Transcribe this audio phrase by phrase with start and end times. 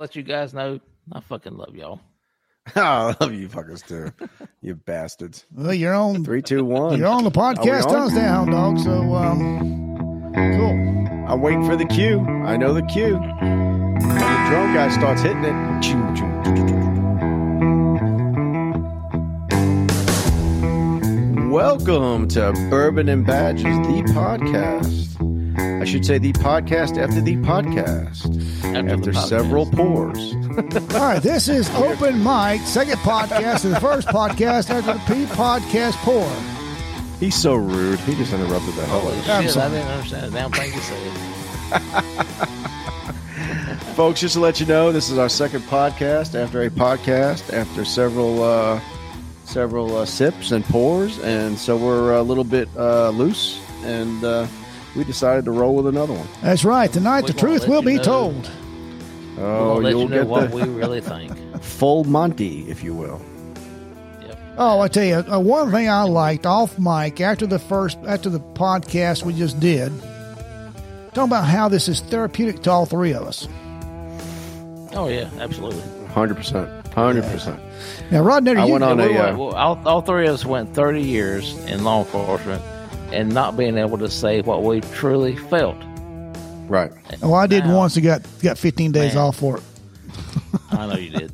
[0.00, 0.80] let you guys know
[1.12, 2.00] I fucking love y'all.
[2.74, 4.10] Oh, I love you fuckers too.
[4.62, 5.44] you bastards.
[5.52, 6.24] Well, you're on.
[6.24, 6.98] Three, two, one.
[6.98, 7.84] You're on the podcast.
[7.84, 7.90] on?
[7.90, 8.78] Tell us that, Dog.
[8.78, 10.70] So, um, cool.
[11.30, 12.20] I'm waiting for the cue.
[12.20, 13.16] I know the cue.
[13.18, 15.82] When the drone guy starts hitting it.
[15.82, 16.80] choo, choo, choo, choo, choo.
[21.50, 25.09] Welcome to Bourbon and Badges, the podcast.
[25.60, 28.24] I should say the podcast after the podcast.
[28.64, 29.28] After, After the podcast.
[29.28, 30.34] several pours.
[30.94, 35.24] All right, this is Open Mic, second podcast and the first podcast after the P
[35.34, 36.28] podcast pour.
[37.18, 37.98] He's so rude.
[38.00, 39.66] He just interrupted the hell out of I'm sorry.
[39.66, 41.12] I didn't understand a damn thing you said.
[43.94, 47.84] Folks, just to let you know, this is our second podcast after a podcast after
[47.84, 48.80] several uh,
[49.44, 54.46] several uh, sips and pours, and so we're a little bit uh, loose, and uh,
[54.96, 56.26] we decided to roll with another one.
[56.42, 56.92] That's right.
[56.92, 58.02] Tonight, We the truth will be know.
[58.02, 58.50] told.
[59.38, 61.32] Oh, gonna let you'll you know get what the we really think.
[61.62, 63.20] full Monty, if you will.
[64.58, 68.28] Oh, I tell you, uh, one thing I liked off mic after the first after
[68.28, 69.90] the podcast we just did,
[71.14, 73.48] talking about how this is therapeutic to all three of us.
[74.92, 75.82] Oh yeah, absolutely.
[76.08, 77.58] Hundred percent, hundred percent.
[78.10, 79.08] Now, Rodney, I you, went on We a.
[79.08, 82.60] went- Uh, well, all, all three of us went 30 years in law enforcement
[83.12, 85.76] and not being able to say what we truly felt.
[86.68, 87.96] right, oh, I did Now- once.
[87.96, 89.24] and got got 15 days Man.
[89.24, 89.62] off for it.
[90.70, 91.32] I know you did.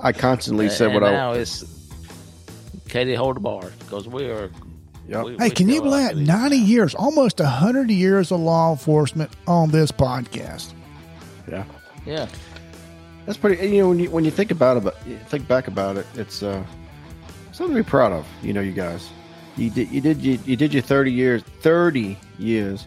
[0.00, 1.10] I constantly said and what I.
[1.12, 1.64] now it's
[2.88, 4.50] Katie hold the bar because we are.
[5.08, 5.24] Yep.
[5.24, 6.16] we- Hey, we can you feel believe that?
[6.16, 6.26] it.
[6.26, 10.72] 90 years, almost 100 years of law enforcement on this podcast.
[11.50, 11.64] Yeah,
[12.04, 12.26] Yeah,
[13.24, 13.68] that's pretty.
[13.68, 16.42] You know, when you when you think about it, you think back about it, it's
[16.42, 16.62] uh,
[17.52, 18.26] something to be proud of.
[18.42, 19.08] You know, you guys,
[19.56, 22.86] you did you did you, you did your thirty years, thirty years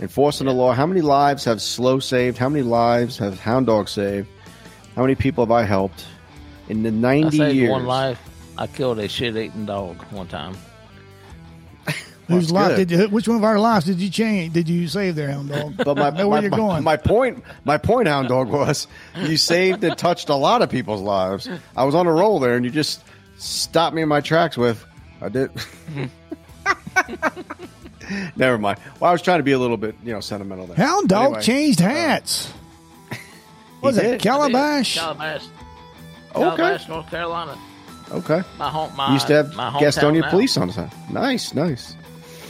[0.00, 0.72] enforcing the law.
[0.72, 2.38] How many lives have Slow saved?
[2.38, 4.28] How many lives have Hound Dog saved?
[4.96, 6.06] How many people have I helped
[6.68, 7.70] in the I ninety saved years?
[7.70, 8.20] one life.
[8.58, 10.54] I killed a shit-eating dog one time.
[12.28, 13.08] Whose life did you?
[13.08, 14.52] Which one of our lives did you change?
[14.52, 15.76] Did you save there, Hound Dog?
[15.78, 16.84] But my, know where my, you're my- going.
[16.84, 21.00] my point, my point, Hound Dog was you saved and touched a lot of people's
[21.00, 21.48] lives.
[21.76, 23.02] I was on a roll there, and you just
[23.38, 24.84] stopped me in my tracks with,
[25.22, 25.50] I did.
[28.36, 28.78] Never mind.
[28.98, 30.76] Well, I was trying to be a little bit, you know, sentimental there.
[30.76, 32.50] Hound Dog Anyway, changed hats.
[33.80, 34.02] What was it?
[34.02, 34.20] did.
[34.20, 34.96] Calabash?
[34.96, 35.44] Calabash,
[36.34, 37.56] Okay, Calabash, North Carolina.
[38.12, 38.42] okay.
[38.58, 38.94] My home.
[38.96, 40.30] My You used to have my hometown Gastonia now.
[40.30, 40.90] police on the side.
[41.10, 41.94] Nice, nice.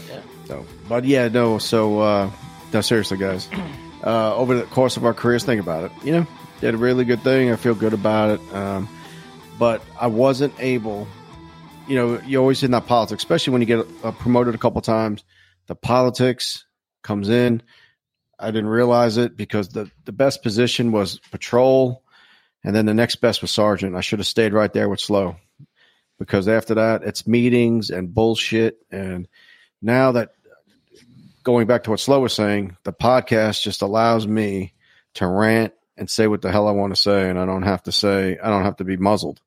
[0.09, 0.21] Yeah.
[0.47, 1.59] So, but yeah, no.
[1.59, 2.31] So, uh,
[2.73, 3.49] no, seriously, guys.
[4.03, 5.93] Uh, over the course of our careers, think about it.
[6.03, 6.27] You know,
[6.63, 7.51] did a really good thing.
[7.53, 8.55] I feel good about it.
[8.55, 8.89] Um,
[9.59, 11.07] but I wasn't able.
[11.91, 14.81] You know, you're always in that politics, especially when you get uh, promoted a couple
[14.81, 15.25] times.
[15.67, 16.65] The politics
[17.03, 17.63] comes in.
[18.39, 22.03] I didn't realize it because the the best position was patrol,
[22.65, 23.97] and then the next best was sergeant.
[23.97, 25.37] I should have stayed right there with slow
[26.21, 29.27] because after that it's meetings and bullshit and
[29.83, 30.35] now that
[31.43, 34.75] going back to what slow was saying the podcast just allows me
[35.15, 37.83] to rant and say what the hell i want to say and i don't have
[37.83, 39.41] to say i don't have to be muzzled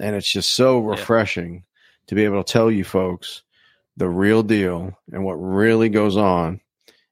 [0.00, 1.64] and it's just so refreshing
[2.08, 3.42] to be able to tell you folks
[3.96, 6.60] the real deal and what really goes on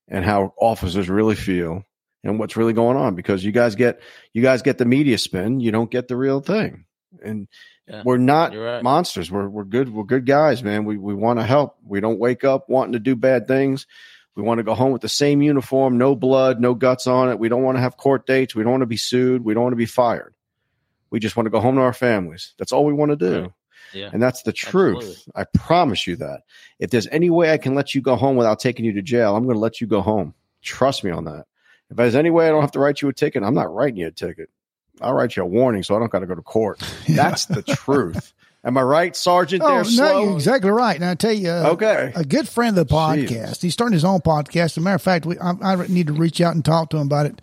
[0.08, 1.82] and how officers really feel
[2.22, 4.00] and what's really going on because you guys get
[4.32, 6.84] you guys get the media spin you don't get the real thing
[7.22, 7.48] and
[7.88, 8.82] Yeah, we're not right.
[8.82, 9.30] monsters.
[9.30, 9.88] We're we're good.
[9.88, 10.84] We're good guys, man.
[10.84, 11.76] We we want to help.
[11.86, 13.86] We don't wake up wanting to do bad things.
[14.34, 17.38] We want to go home with the same uniform, no blood, no guts on it.
[17.38, 18.54] We don't want to have court dates.
[18.54, 19.44] We don't want to be sued.
[19.44, 20.34] We don't want to be fired.
[21.10, 22.54] We just want to go home to our families.
[22.58, 23.54] That's all we want to do.
[23.94, 24.00] Right.
[24.00, 24.10] Yeah.
[24.12, 24.96] And that's the truth.
[24.96, 25.32] Absolutely.
[25.36, 26.42] I promise you that.
[26.78, 29.36] If there's any way I can let you go home without taking you to jail,
[29.36, 30.34] I'm going to let you go home.
[30.62, 31.46] Trust me on that.
[31.90, 33.96] If there's any way I don't have to write you a ticket, I'm not writing
[33.98, 34.48] you a ticket.
[35.00, 36.80] I'll write you a warning so I don't got to go to court.
[37.08, 38.32] That's the truth.
[38.64, 39.62] Am I right, Sergeant?
[39.62, 40.96] Oh, there, no, you're exactly right.
[40.96, 42.12] And I tell you, uh, Okay.
[42.16, 43.28] a good friend of the podcast.
[43.28, 43.62] Jesus.
[43.62, 44.56] He's starting his own podcast.
[44.64, 46.96] As a matter of fact, we, I, I need to reach out and talk to
[46.96, 47.42] him about it.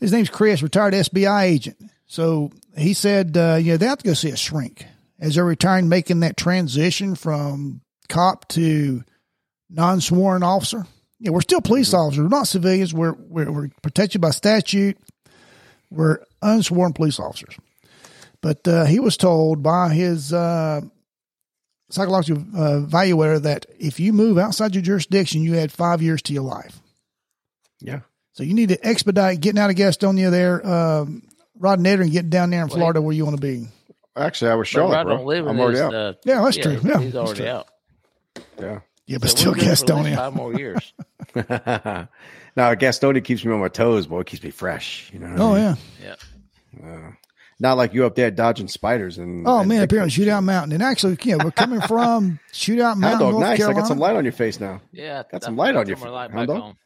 [0.00, 1.76] His name's Chris, retired SBI agent.
[2.06, 4.86] So he said, uh, you know, they have to go see a shrink
[5.22, 7.80] as they're retiring, making that transition from
[8.10, 9.02] cop to
[9.70, 10.84] non-sworn officer.
[11.18, 11.96] Yeah, we're still police Mm-hmm.
[11.96, 12.22] officers.
[12.24, 12.92] We're not civilians.
[12.92, 14.98] We're, we're we're protected by statute.
[15.90, 17.56] We're unsworn police officers.
[18.40, 20.80] But uh, he was told by his uh,
[21.90, 26.32] psychological uh, evaluator that if you move outside your jurisdiction, you add five years to
[26.32, 26.80] your life.
[27.80, 28.00] Yeah.
[28.32, 31.22] So you need to expedite getting out of Gastonia there, um,
[31.60, 33.68] Rodnator, and getting down there in Florida where you want to be.
[34.16, 35.16] Actually, I was But Charlotte, bro.
[35.16, 35.94] don't live I'm already his, out.
[35.94, 36.72] Uh, Yeah, that's true.
[36.84, 37.48] Yeah, he's that's already true.
[37.48, 37.68] out.
[38.60, 38.80] yeah.
[39.06, 40.16] Yeah, but So still we've been for at least Gastonia.
[40.16, 40.92] Five more years.
[42.56, 44.20] now, Gastonia keeps me on my toes, boy.
[44.20, 45.10] It keeps me fresh.
[45.12, 45.28] You know.
[45.28, 45.76] what I Oh mean?
[46.02, 46.14] yeah.
[46.82, 46.86] Yeah.
[46.94, 47.10] Uh,
[47.60, 49.46] not like you up there dodging spiders and.
[49.46, 49.84] Oh and man, Bigfoot.
[49.84, 53.40] up here on Shootout Mountain, and actually, yeah, we're coming from Shootout Mountain, dog, North
[53.44, 53.62] nice.
[53.62, 54.80] I got some light on your face now.
[54.92, 56.04] Yeah, Got some light on your face.
[56.04, 56.76] more light dog.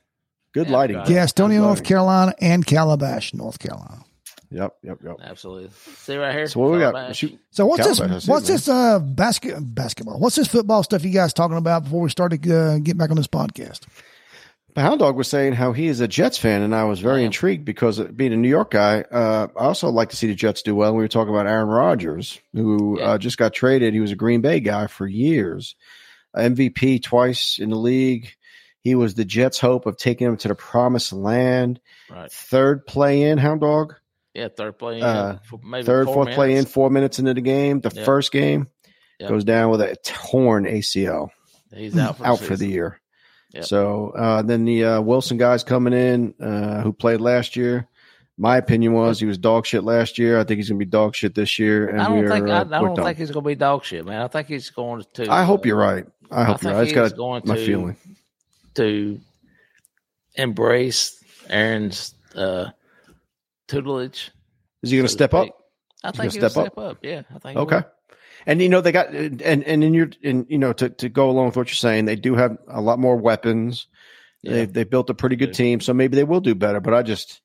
[0.52, 0.96] Good Yeah, lighting.
[0.98, 1.82] Gastonia, North.
[1.84, 4.04] Carolina, and Calabash, North Carolina.
[4.50, 5.16] Yep, yep, yep.
[5.22, 5.70] Absolutely.
[5.96, 6.46] See right here.
[6.46, 7.16] So what we got?
[7.16, 7.38] Shoot.
[7.50, 8.24] So what's Calabash, this?
[8.24, 8.54] see, What's man.
[8.56, 8.68] this?
[8.68, 10.18] Uh, basket basketball.
[10.20, 13.16] What's this football stuff you guys talking about before we started uh, get back on
[13.16, 13.80] this podcast?
[14.74, 17.20] But Hound Dog was saying how he is a Jets fan, and I was very
[17.20, 17.26] Yeah.
[17.26, 20.34] intrigued because uh, being a New York guy, uh, I also like to see the
[20.34, 20.92] Jets do well.
[20.94, 23.12] We were talking about Aaron Rodgers, who Yeah.
[23.12, 23.94] uh, just got traded.
[23.94, 25.74] He was a Green Bay guy for years,
[26.36, 28.28] MVP twice in the league.
[28.82, 31.80] He was the Jets' hope of taking them to the promised land.
[32.10, 32.30] Right.
[32.30, 33.94] Third play in, Hound Dog.
[34.36, 35.02] Yeah, third play in.
[35.02, 35.38] Uh,
[35.82, 37.80] Third, four fourth play in, four minutes into the game.
[37.80, 38.04] The Yeah.
[38.04, 38.68] first game
[39.18, 39.28] Yeah.
[39.28, 41.30] goes down with a torn ACL.
[41.74, 43.00] He's out for the out for the year.
[43.54, 43.64] Yep.
[43.64, 47.88] So uh, then the uh, Wilson guys coming in uh, who played last year.
[48.36, 50.38] My opinion was he was dog shit last year.
[50.38, 51.88] I think he's going to be dog shit this year.
[51.88, 53.06] And I don't think I, uh, I don't done.
[53.06, 54.20] think he's going to be dog shit, man.
[54.20, 55.32] I think he's going to.
[55.32, 56.04] I hope you're right.
[56.30, 56.80] I hope I you're right.
[56.82, 57.96] I think just he's got going my to- feeling.
[58.74, 59.18] to
[60.34, 61.18] embrace
[61.48, 62.66] Aaron's uh,
[63.68, 64.30] tutelage.
[64.82, 65.48] Is he going to step up?
[66.04, 66.98] I think he'll step step up.
[67.02, 67.58] Yeah, I think.
[67.58, 67.82] Okay.
[68.46, 71.30] And you know they got and and in your in you know to, to go
[71.30, 73.88] along with what you're saying, they do have a lot more weapons.
[74.44, 74.64] They Yeah.
[74.66, 76.80] they built a pretty good team, so maybe they will do better.
[76.80, 77.40] But I just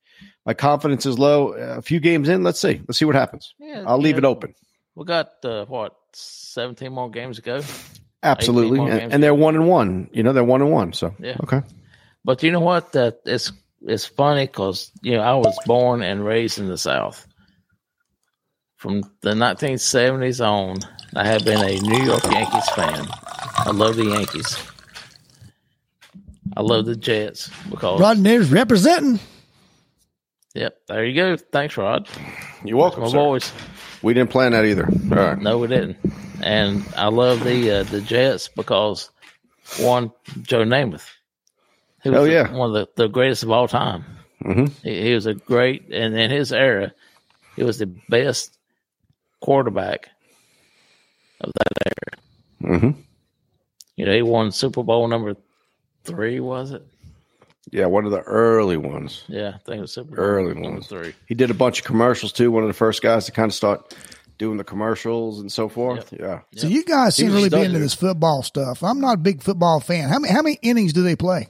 [0.45, 1.53] my confidence is low.
[1.53, 2.81] A few games in, let's see.
[2.87, 3.55] Let's see what happens.
[3.59, 4.53] Yeah, I'll leave it open.
[4.93, 7.61] We got uh, what seventeen more games to go.
[8.21, 10.09] Absolutely, and, and they're one and one.
[10.13, 10.93] You know, they're one and one.
[10.93, 11.37] So Yeah.
[11.43, 11.61] okay,
[12.23, 12.91] But you know what?
[12.91, 13.51] That it's
[13.83, 17.25] it's funny because you know I was born and raised in the South.
[18.77, 20.77] From the 1970s on,
[21.15, 23.05] I have been a New York Yankees fan.
[23.57, 24.57] I love the Yankees.
[26.57, 27.99] I love the Jets because.
[27.99, 29.19] Rod News representing.
[30.55, 31.37] Yep, there you go.
[31.37, 32.09] Thanks, Rod.
[32.65, 33.03] you're welcome.
[33.03, 33.17] My sir.
[33.17, 33.53] boys.
[34.01, 34.85] We didn't plan that either.
[34.87, 35.97] All right, No, we didn't.
[36.41, 39.11] And I love the uh, the Jets because
[39.79, 40.11] one,
[40.41, 41.07] Joe Namath.
[42.03, 42.51] He was Hell yeah.
[42.51, 44.03] one of the, the greatest of all time.
[44.43, 44.71] Mhm.
[44.83, 46.93] He, he was a great, and in his era,
[47.55, 48.57] he was the best
[49.39, 50.09] quarterback
[51.41, 52.77] of that era.
[52.77, 52.99] Mm-hmm.
[53.97, 55.35] You know, he won Super Bowl number
[56.03, 56.85] three, was it?
[57.71, 59.23] Yeah, one of the early ones.
[59.27, 60.87] Yeah, I think it was Super Bowl Early number ones.
[60.87, 61.13] three.
[61.27, 62.51] He did a bunch of commercials too.
[62.51, 63.95] One of the first guys to kind of start
[64.39, 66.11] doing the commercials and so forth.
[66.19, 67.81] Yeah, So you guys seem was really be into there.
[67.81, 68.83] this football stuff.
[68.83, 70.09] I'm not a big football fan.
[70.09, 71.47] How many how many innings do they play?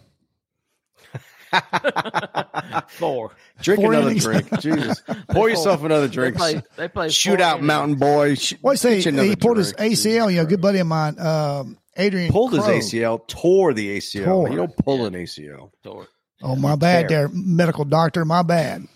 [2.89, 3.31] Four.
[3.62, 4.24] drink Four another innings.
[4.24, 4.59] drink.
[4.59, 6.38] Jesus, pour yourself another They drink.
[6.38, 6.62] play.
[6.77, 7.09] They play.
[7.09, 7.68] Shoot out, innings.
[7.68, 8.36] Mountain Boy.
[8.36, 9.74] Sh- What say you another he pulled his.
[9.74, 10.31] ACL?
[10.31, 14.25] You know, good buddy of mine, um, Adrian pulled his ACL, tore the ACL.
[14.25, 14.50] Tore.
[14.50, 15.71] You don't pull an ACL.
[15.83, 16.07] Four.
[16.44, 17.27] Oh my bad, Tear.
[17.27, 18.25] there, medical doctor.
[18.25, 18.88] My bad.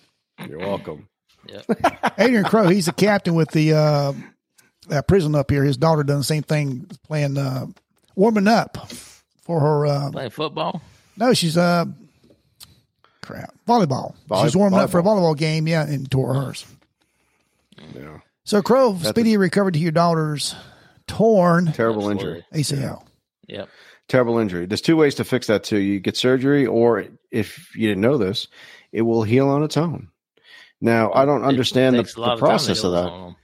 [0.48, 1.08] You're welcome.
[1.48, 1.66] Yep.
[2.18, 4.14] Adrian Crow, he's the captain with the uh,
[4.90, 5.64] uh, prison up here.
[5.64, 7.68] His daughter done the same thing, playing uh,
[8.16, 8.90] warming up
[9.44, 9.86] for her.
[9.86, 10.82] Uh, Playing football.
[11.18, 11.86] no, she's uh,
[13.26, 14.16] crap volleyball.
[14.28, 15.34] Volley- she's warming up for a volleyball.
[15.34, 15.68] volleyball game.
[15.68, 16.66] Yeah, and tore hers.
[17.94, 20.56] Yeah, So Crow, speedy recovery to your daughter's
[21.08, 22.44] torn terrible Absolutely.
[22.54, 22.80] injury.
[22.80, 23.04] ACL.
[23.48, 23.70] Yep.
[24.08, 24.66] Terrible injury.
[24.66, 25.78] There's two ways to fix that too.
[25.78, 28.48] You get surgery, or if you didn't know this,
[28.92, 30.10] it will heal on its own.
[30.80, 33.36] Now, I don't understand the, takes a lot the of process of heal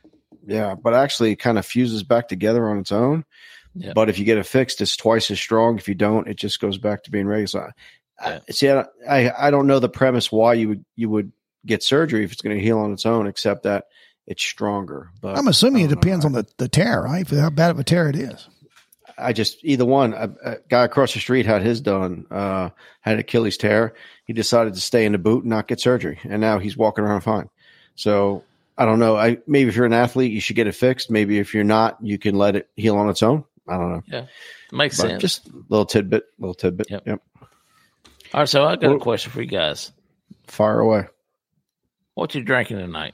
[0.48, 0.54] that.
[0.54, 3.26] Yeah, but actually, it kind of fuses back together on its own.
[3.74, 3.94] Yeah.
[3.94, 5.78] But if you get it fixed, it's twice as strong.
[5.78, 7.74] If you don't, it just goes back to being regular.
[8.24, 11.32] So, I, see, I, I I don't know the premise why you would you would
[11.66, 13.86] get surgery if it's going to heal on its own, except that
[14.28, 15.10] it's stronger.
[15.22, 16.02] But I'm assuming it don't know.
[16.02, 17.28] depends on the, the tear, right?
[17.30, 18.48] How bad of a tear it is.
[19.18, 20.14] I just either one.
[20.14, 22.26] A, a guy across the street had his done.
[22.32, 22.70] Uh,
[23.02, 23.94] had Achilles tear.
[24.26, 27.04] He decided to stay in the boot and not get surgery, and now he's walking
[27.04, 27.50] around fine.
[27.96, 28.44] So
[28.78, 29.16] I don't know.
[29.18, 31.12] I maybe if you're an athlete, you should get it fixed.
[31.12, 33.44] Maybe if you're not, you can let it heal on its own.
[33.68, 34.02] I don't know.
[34.08, 34.26] Yeah,
[34.72, 35.22] makes But sense.
[35.22, 36.90] just a little tidbit, little tidbit.
[36.90, 37.04] Yep.
[37.06, 37.22] yep.
[38.34, 39.92] All right, so I got Well- a question for you guys.
[40.48, 41.08] Fire away.
[42.14, 43.14] What you drinking tonight?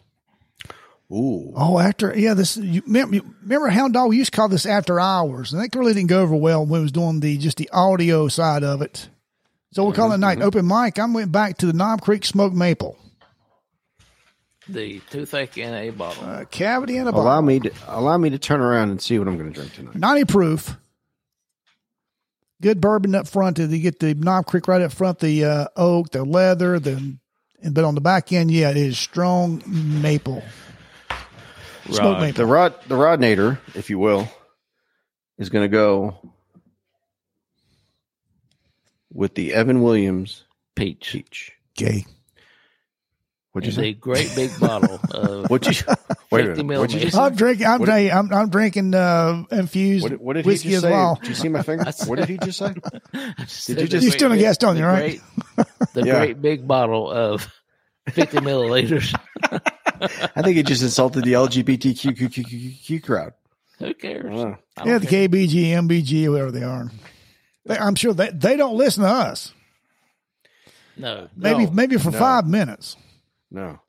[1.12, 1.54] Ooh.
[1.56, 4.10] Oh, after yeah, this you remember, you remember Hound Dog?
[4.10, 6.70] We used to call this after hours, and that really didn't go over well when
[6.70, 9.08] we was doing the just the audio side of it.
[9.72, 11.00] So we're calling it night open mic.
[11.00, 12.98] I went back to the Knob Creek Smoked Maple,
[14.68, 16.26] The toothache in a bottle.
[16.26, 17.28] uh, cavity in a bottle.
[17.28, 19.76] Allow me to allow me to turn around and see what I'm going to drink
[19.76, 19.96] tonight.
[19.96, 20.76] ninety proof.
[22.62, 23.60] Good bourbon up front.
[23.60, 27.18] You get the Knob Creek right up front, the uh, oak, the leather, the
[27.72, 30.44] but on the back end, yeah, it is strong maple.
[31.86, 32.22] Smoked Rod.
[32.22, 32.38] maple.
[32.38, 34.28] The rod, the rodnator, if you will,
[35.38, 36.18] is going to go
[39.12, 40.44] with the Evan Williams
[40.76, 41.12] Peach.
[41.12, 41.52] peach.
[41.78, 42.06] Okay.
[43.66, 45.94] What'd in you a great big bottle of What'd you?
[46.32, 46.80] Wait a minute.
[46.80, 47.38] What'd you just I'm say?
[47.38, 47.68] drinking.
[47.68, 50.90] I'm, What telling I'm, I'm drinking uh, infused What, what did he whiskey just as
[50.90, 50.92] say?
[50.92, 51.16] well.
[51.22, 51.86] Did you see my finger?
[52.06, 52.74] What did he just say?
[53.14, 55.20] Did you just- You're still a guest on you, right?
[55.94, 56.18] The Yeah.
[56.20, 57.48] great big bottle of
[58.10, 59.14] 50 milliliters.
[60.36, 63.34] I think he just insulted the LGBTQ crowd.
[63.80, 64.56] Who cares?
[64.86, 65.28] Yeah, the care.
[65.28, 66.92] KBG, MBG, whatever they are.
[67.66, 69.54] They, I'm sure they, they don't listen to us.
[70.96, 71.28] No.
[71.36, 72.18] Maybe No, maybe for no.
[72.18, 72.96] five minutes.
[73.52, 73.80] No.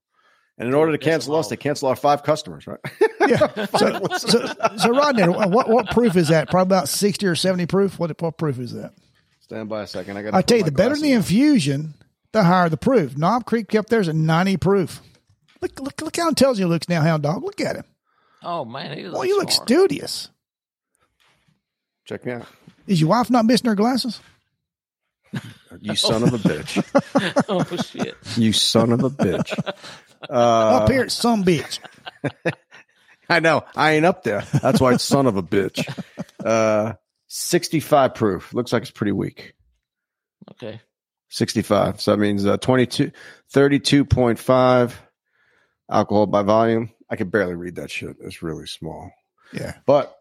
[0.59, 2.81] And in order to cancel us, they cancel our five customers, right?
[3.29, 3.67] Yeah.
[3.79, 4.47] So, so,
[4.77, 6.51] so Rodney, what what proof is that?
[6.51, 7.99] Probably about sixty or seventy proof.
[7.99, 8.93] What what proof is that?
[9.41, 10.17] Stand by a second.
[10.17, 10.35] I got.
[10.35, 11.95] I tell you, the better the infusion,
[12.33, 13.17] the higher the proof.
[13.17, 15.01] Knob Creek kept theirs at ninety proof.
[15.61, 17.43] Look look look how intelligent he looks now, Hound Dog.
[17.45, 17.85] Look at him.
[18.43, 18.97] Oh, man.
[18.97, 20.29] He Oh, you look studious.
[22.05, 22.47] Check me out.
[22.87, 24.21] Is your wife not missing her glasses?
[25.81, 27.45] You son of a bitch.
[27.49, 28.17] oh, shit.
[28.37, 29.57] You son of a bitch.
[30.29, 30.33] Uh,
[30.83, 31.79] Up here, it's some bitch.
[33.29, 33.65] I know.
[33.77, 34.43] I ain't up there.
[34.63, 35.87] That's why it's son of a bitch.
[36.43, 36.95] Uh,
[37.29, 38.55] 65 proof.
[38.55, 39.53] Looks like it's pretty weak.
[40.53, 40.81] Okay.
[41.29, 42.01] 65.
[42.01, 43.13] So that means uh, 22,
[43.53, 44.93] 32.5
[45.91, 46.91] alcohol by volume.
[47.11, 48.17] I can barely read that shit.
[48.21, 49.11] It's really small.
[49.53, 49.75] Yeah.
[49.85, 50.17] But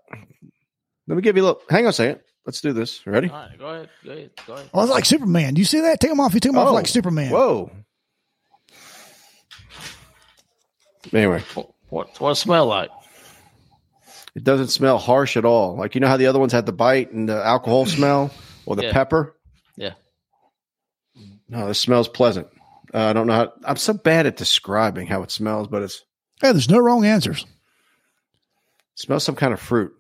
[1.08, 1.62] let me give you a little.
[1.70, 2.22] Hang on a second.
[2.48, 3.06] Let's do this.
[3.06, 3.30] Ready?
[3.30, 3.60] All right.
[3.60, 3.90] Go ahead.
[4.06, 4.32] Go ahead.
[4.48, 4.70] Go ahead.
[4.74, 5.54] Oh, it's like Superman.
[5.54, 6.00] Do you see that?
[6.00, 6.32] Take him off.
[6.34, 7.30] He took him off Oh, like Superman.
[7.32, 7.70] Whoa.
[11.14, 12.90] Anyway, What, what, what it smell like?
[14.36, 15.76] it doesn't smell harsh at all.
[15.76, 18.32] Like you know how the other ones had the bite and the alcohol smell
[18.66, 18.94] or the Yeah.
[18.94, 19.36] pepper.
[19.76, 19.94] Yeah.
[21.50, 22.48] No, this smells pleasant.
[22.94, 23.54] Uh, I don't know how.
[23.64, 26.04] I'm so bad at describing how it smells, but it's
[26.42, 27.44] Hey, there's no wrong answers.
[27.44, 29.94] it smells some kind of fruit.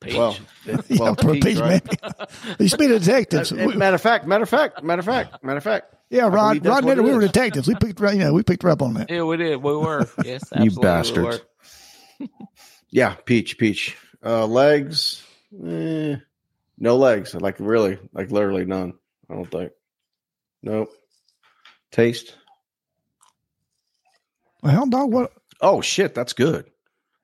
[0.00, 0.14] Peach.
[0.16, 0.36] Well,
[0.66, 2.02] it, Yeah, well, for peach, peach, right?
[2.02, 2.12] man.
[2.58, 3.50] You speak of detectives.
[3.52, 5.94] Uh, matter of fact, matter of fact, matter of fact, matter of fact.
[6.10, 7.66] yeah, Rod, Rod, what we were detectives.
[7.66, 9.10] We picked, you know, we picked her up on that.
[9.10, 9.56] Yeah, we did.
[9.62, 10.06] We were.
[10.24, 10.76] Yes, You absolutely.
[10.76, 11.40] we bastards.
[12.20, 12.28] were.
[12.90, 13.96] Yeah, peach, peach.
[14.24, 15.22] Uh, legs,
[15.66, 16.16] eh,
[16.78, 17.34] no legs.
[17.34, 18.94] Like really, like literally none.
[19.30, 19.72] I don't think.
[20.62, 20.90] Nope.
[21.90, 22.34] Taste.
[24.62, 25.32] Well, hell, dog, what?
[25.60, 26.66] Oh shit, that's good.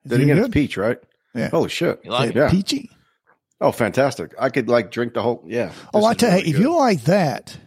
[0.05, 0.53] Then You again, it's good?
[0.53, 0.97] peach, right?
[1.35, 1.49] Yeah.
[1.49, 2.01] Holy shit.
[2.03, 2.35] You like it?
[2.35, 2.49] yeah.
[2.49, 2.89] Peachy.
[3.61, 4.33] Oh, fantastic.
[4.39, 5.43] I could like drink the whole.
[5.47, 5.71] Yeah.
[5.93, 7.57] Oh, I tell really you, if you like that,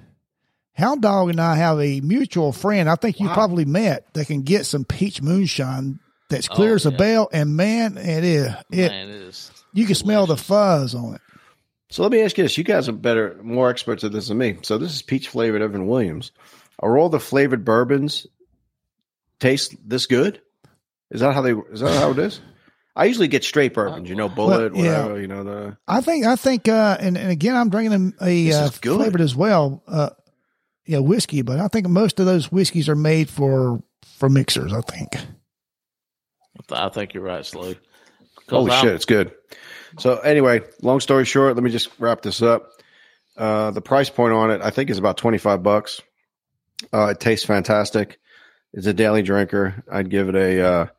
[0.75, 2.89] Hound Dog and I have a mutual friend.
[2.89, 3.35] I think you Wow.
[3.35, 6.97] probably met that can get some peach moonshine that's clear Oh, as a yeah.
[6.99, 7.29] bell.
[7.33, 8.89] And man, it is it.
[8.91, 9.51] Man, it is.
[9.73, 11.21] you can smell the fuzz on it.
[11.89, 14.37] So let me ask you this: You guys are better, more experts at this than
[14.39, 14.59] me.
[14.63, 16.31] So this is peach flavored Evan Williams.
[16.81, 18.27] Are all the flavored bourbons
[19.41, 20.41] taste this good?
[21.11, 21.53] Is that how they?
[21.53, 22.41] Is that how it is?
[22.99, 25.03] I usually get straight bourbons, you know, Bulleit, Well, yeah.
[25.03, 25.77] whatever, you know the.
[25.87, 29.37] I think I think, uh, and, and again, I'm drinking a, a uh, flavored as
[29.37, 29.83] well.
[29.87, 30.11] Uh,
[30.87, 33.83] yeah, whiskey, but I think most of those whiskeys are made for
[34.19, 34.73] for mixers.
[34.73, 35.15] I think.
[36.71, 37.75] I think you're right, Slow.
[37.75, 37.79] 'Cause
[38.49, 39.33] Holy I'm- shit, it's good.
[39.99, 42.71] So anyway, long story short, let me just wrap this up.
[43.37, 46.01] Uh, the price point on it, I think, is about twenty five bucks.
[46.93, 48.19] Uh, it tastes fantastic.
[48.73, 49.83] It's a daily drinker.
[49.91, 50.91] I'd give it a.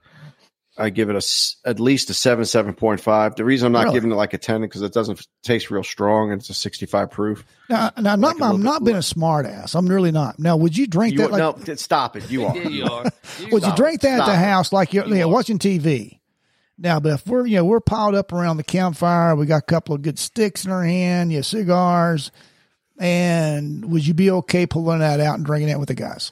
[0.79, 3.36] I give it a s- at least a seven seven point five.
[3.36, 3.93] The reason I'm not Really?
[3.96, 6.86] giving it like a ten because it doesn't taste real strong and it's a sixty
[6.86, 7.46] five proof.
[7.69, 9.74] Now, now I'm not, Like a I'm not bit- being a smart ass.
[9.75, 10.38] I'm really not.
[10.39, 11.31] Now, would you drink You that?
[11.31, 12.29] Like, no, stop it.
[12.29, 12.55] You are.
[12.55, 13.05] Yeah, you are.
[13.39, 13.75] You would you are.
[13.75, 14.38] drink that at the it.
[14.38, 16.19] house like you're You you know, watching TV?
[16.77, 19.65] Now, but if we're you know we're piled up around the campfire, we got a
[19.65, 22.31] couple of good sticks in our hand, yeah, cigars,
[23.00, 26.31] and would you be okay pulling that out and drinking that with the guys?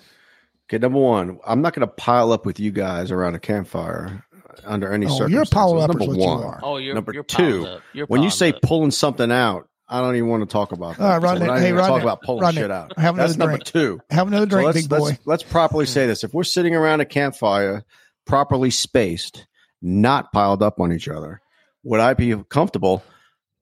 [0.68, 4.25] Okay, number one, I'm not going to pile up with you guys around a campfire
[4.64, 5.34] under any Oh, circumstances.
[5.34, 6.16] you're a pile up number one.
[6.20, 6.60] you are.
[6.64, 7.78] Oh, you're Number you're two.
[7.94, 8.62] You're when you say up.
[8.62, 11.04] pulling something out, I don't even want to talk about that.
[11.04, 12.98] All right, Rodney, So not hey, gonna Rodney, talk about pulling Rodney, shit out.
[12.98, 13.66] have another That's number drink.
[13.66, 14.00] two.
[14.10, 14.98] Have another So drink, let's, big boy.
[15.10, 17.84] let's let's properly say this: if we're sitting around a campfire,
[18.26, 19.46] properly spaced,
[19.82, 21.42] not piled up on each other,
[21.84, 23.04] would I be comfortable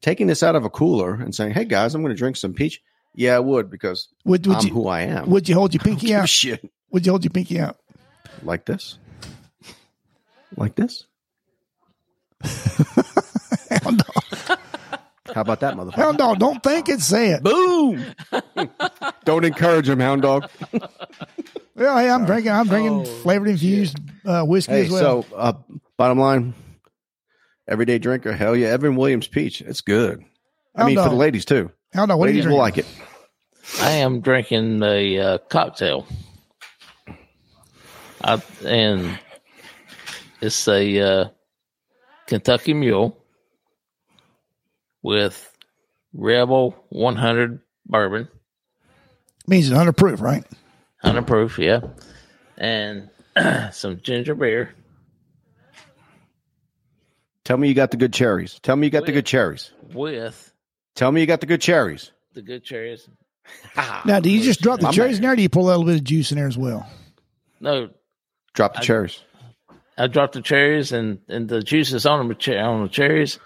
[0.01, 2.53] taking this out of a cooler and saying, "Hey guys, I'm going to drink some
[2.53, 2.81] peach"?
[3.15, 5.29] Yeah, I would because would would I'm you who I am.
[5.29, 6.29] would you hold your pinky give out?
[6.29, 7.77] shit Would you hold your pinky out?
[8.41, 8.97] like this,
[10.57, 11.05] like this.
[13.83, 14.59] Hound dog,
[15.33, 15.95] How about that, motherfucker?
[15.95, 17.43] hound dog, don't think it, say it.
[17.43, 18.03] Boom!
[19.25, 20.49] Don't encourage him, hound dog.
[21.75, 22.51] Well, hey, I'm drinking.
[22.51, 25.23] I'm drinking Oh, flavored infused uh, whiskey Hey, as well.
[25.23, 25.53] so uh,
[25.97, 26.53] bottom line,
[27.67, 30.23] everyday drinker, hell yeah, Evan Williams Peach, it's good.
[30.75, 31.71] I Hound mean, for the ladies too.
[31.93, 32.85] Hound dog, what are you ladies will like it.
[33.81, 36.05] I am drinking a uh, cocktail.
[38.21, 39.17] I, and
[40.43, 41.29] it's a uh,
[42.27, 43.17] Kentucky Mule
[45.01, 45.51] with
[46.13, 48.27] Rebel 100 bourbon,
[49.47, 50.43] Means it's 100 proof, right?
[51.01, 51.81] 100 proof, yeah.
[52.57, 53.09] and
[53.71, 54.73] some ginger beer.
[57.43, 58.59] Tell me you got the good cherries.
[58.63, 59.71] Tell me you got the good cherries.
[59.93, 60.53] with
[60.95, 62.11] Tell me you got the good cherries.
[62.33, 63.07] the good cherries.
[64.05, 65.65] Now, do you just drop the I'm cherries not- in there, or do you pull
[65.65, 66.87] a little bit of juice in there as well?
[67.59, 67.89] No,
[68.53, 69.19] Drop the I- cherries.
[69.97, 73.39] I dropped the cherries and and the juices on the on the cherries.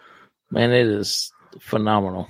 [0.52, 2.28] Man, it is phenomenal.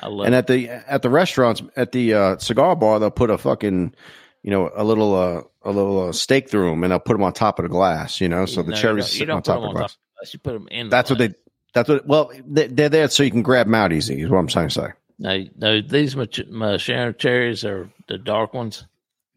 [0.00, 0.38] I love And it.
[0.38, 3.94] at the at the restaurants at the uh, cigar bar, they'll put a fucking,
[4.42, 7.22] you know, a little uh, a little uh, steak through them, and they'll put them
[7.24, 8.20] on top of the glass.
[8.20, 9.78] You know, so the No, you cherries don't- you sit don't on top of the
[9.78, 9.96] glass.
[10.22, 10.28] the.
[10.32, 10.86] You put them in.
[10.86, 11.30] the That's what glass.
[11.30, 11.34] they.
[11.74, 12.06] That's what.
[12.06, 14.20] Well, they, they're there so you can grab them out easy.
[14.22, 14.88] Is what I'm trying to say.
[15.20, 18.84] No, no, these my, Sharon cherries are the dark ones.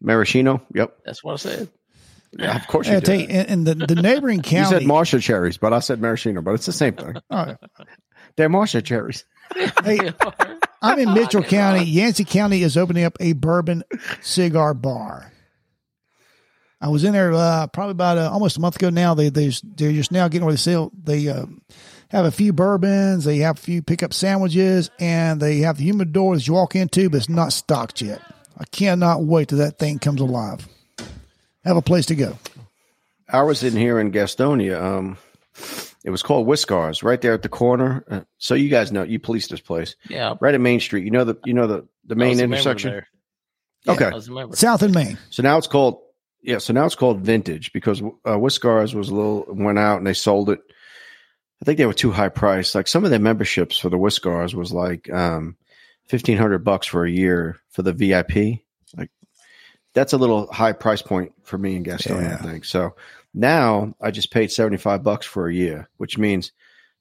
[0.00, 0.62] Maraschino.
[0.74, 0.98] Yep.
[1.04, 1.68] That's what I said.
[2.38, 3.20] Yeah, of course you did.
[3.20, 6.40] you, in, in the, the neighboring You county, said Marcia cherries, but I said maraschino,
[6.40, 7.14] but it's the same thing.
[7.30, 7.56] Oh,
[8.36, 9.24] They're Marcia cherries.
[9.84, 10.12] hey,
[10.80, 11.84] I'm in Mitchell County.
[11.84, 13.84] Yancey County is opening up a bourbon
[14.22, 15.30] cigar bar.
[16.80, 19.14] I was in there uh, probably about uh, almost a month ago now.
[19.14, 20.90] They they they're just now getting where they sell.
[21.00, 21.46] They uh,
[22.08, 23.24] have a few bourbons.
[23.24, 27.08] They have a few pickup sandwiches, and they have the humidor that you walk into,
[27.08, 28.20] but it's not stocked yet.
[28.58, 30.66] I cannot wait till that thing comes alive.
[31.64, 32.38] Have a place to go.
[33.28, 34.80] I was in here in Gastonia.
[34.82, 35.16] Um,
[36.04, 38.04] it was called Whiskars, right there at the corner.
[38.10, 41.04] Uh, so you guys know you police this place, Yeah, right at Main Street.
[41.04, 42.90] You know the you know the the I main was a member intersection.
[42.90, 43.08] there.
[43.88, 44.56] Okay, I was a.
[44.56, 45.18] South and Main.
[45.30, 46.00] so now it's called
[46.42, 46.58] yeah.
[46.58, 50.14] So now it's called Vintage because uh, Whiskars was a little went out and they
[50.14, 50.60] sold it.
[51.60, 52.74] I think they were too high priced.
[52.74, 55.56] Like some of their memberships for the Whiskars was like um,
[56.08, 58.60] fifteen hundred bucks for a year for the VIP.
[58.96, 59.10] Like
[59.94, 62.34] that's a little high price point for me in Gastonia, Yeah.
[62.40, 62.64] I think.
[62.64, 62.94] So
[63.34, 66.52] now I just paid seventy five bucks for a year, which means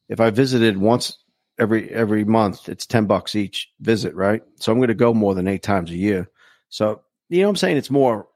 [0.10, 1.18] if I visited once
[1.60, 4.42] every every month, it's ten bucks each visit, right?
[4.58, 6.30] So I'm going to go more than eight times a year.
[6.70, 7.78] So you know what I'm saying?
[7.78, 8.28] It's more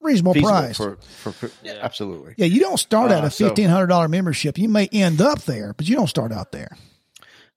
[0.00, 0.76] Reasonable price.
[0.76, 1.78] for, for, for Yeah.
[1.80, 2.34] absolutely.
[2.36, 4.58] yeah, you don't start out Uh, a fifteen hundred dollar membership.
[4.58, 6.76] You may end up there, but you don't start out there.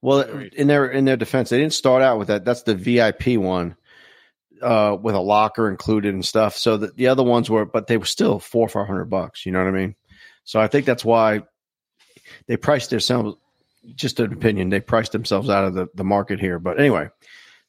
[0.00, 2.44] Well, in their in their defense, they didn't start out with that.
[2.44, 3.74] That's the VIP one,
[4.62, 6.56] uh, with a locker included and stuff.
[6.56, 9.46] So the, the other ones were, but they were still four five hundred bucks.
[9.46, 9.94] You know what I mean?
[10.44, 11.42] So I think that's why
[12.46, 13.36] they priced themselves.
[13.94, 16.58] Just an opinion, they priced themselves out of the, the market here.
[16.58, 17.08] But anyway,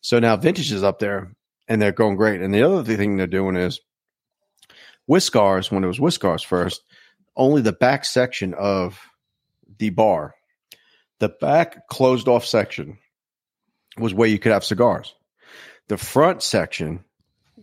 [0.02, 1.32] so now Vintage is up there
[1.67, 2.41] and they're going great.
[2.41, 3.80] And the other thing they're doing is
[5.08, 5.71] Whiskars.
[5.71, 6.82] When it was Whiskars first,
[7.36, 9.00] only the back section of
[9.78, 10.34] the bar
[11.19, 12.97] the back closed off section
[13.97, 15.13] was where you could have cigars.
[15.88, 17.04] The front section,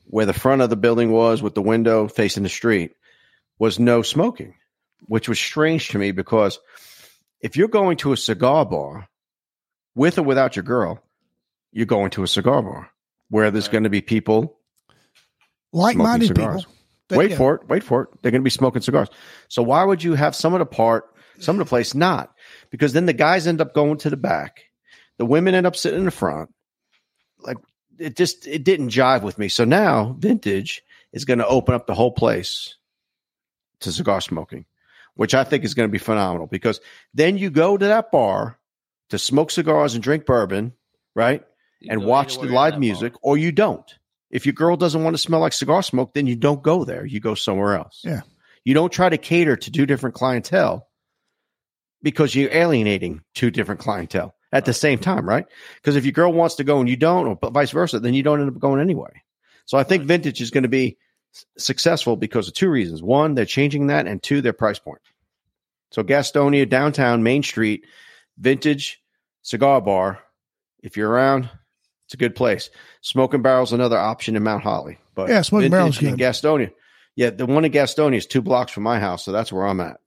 [0.07, 2.93] where the front of the building was with the window facing the street,
[3.59, 4.55] was no smoking,
[5.07, 6.59] which was strange to me because
[7.41, 9.09] if you're going to a cigar bar
[9.95, 11.03] with or without your girl,
[11.73, 12.91] you're going to a cigar bar
[13.29, 13.73] where there's Right.
[13.73, 14.59] going to be people
[15.73, 16.61] Like minded Smoking people.
[16.61, 16.67] cigars.
[17.09, 17.69] There wait you for it.
[17.69, 18.09] Wait for it.
[18.23, 19.09] They're going to be smoking cigars.
[19.49, 21.05] So why would you have some of the part,
[21.39, 22.33] some of the place not?
[22.71, 24.63] Because then the guys end up going to the back,
[25.19, 26.49] the women end up sitting in the front.
[27.41, 27.59] Like
[27.99, 29.49] it just it didn't jive with me.
[29.49, 32.77] So now Vintage is going to open up the whole place
[33.81, 34.65] to cigar smoking,
[35.15, 36.47] which I think is going to be phenomenal.
[36.47, 36.81] Because
[37.13, 38.59] then you go to that bar
[39.11, 40.73] to smoke cigars and drink bourbon,
[41.15, 41.45] right?
[41.81, 43.21] You and watch the live music, bar.
[43.23, 43.99] or you don't.
[44.31, 47.05] If your girl doesn't want to smell like cigar smoke, then you don't go there.
[47.07, 48.03] You go somewhere else.
[48.05, 48.23] Yeah.
[48.65, 50.89] You don't try to cater to two different clientele
[52.03, 55.47] because you're alienating two different clientele at the same time, right?
[55.75, 58.23] Because if your girl wants to go and you don't, or vice versa, then you
[58.23, 59.23] don't end up going anyway.
[59.67, 60.97] So I think vintage is going to be
[61.59, 63.03] successful because of two reasons.
[63.03, 65.01] One, they're changing that, and two, their price point.
[65.91, 67.85] So Gastonia, downtown Main Street,
[68.39, 69.03] vintage
[69.43, 70.21] cigar bar.
[70.83, 71.51] If you're around,
[72.07, 72.71] it's a good place.
[73.01, 74.99] Smoking Barrel's another option in Mount Holly.
[75.17, 76.21] But Yeah, Smoking Barrel's in good.
[76.21, 76.71] Gastonia.
[77.17, 79.81] Yeah, the one in Gastonia is two blocks from my house, so that's where I'm
[79.81, 79.99] at.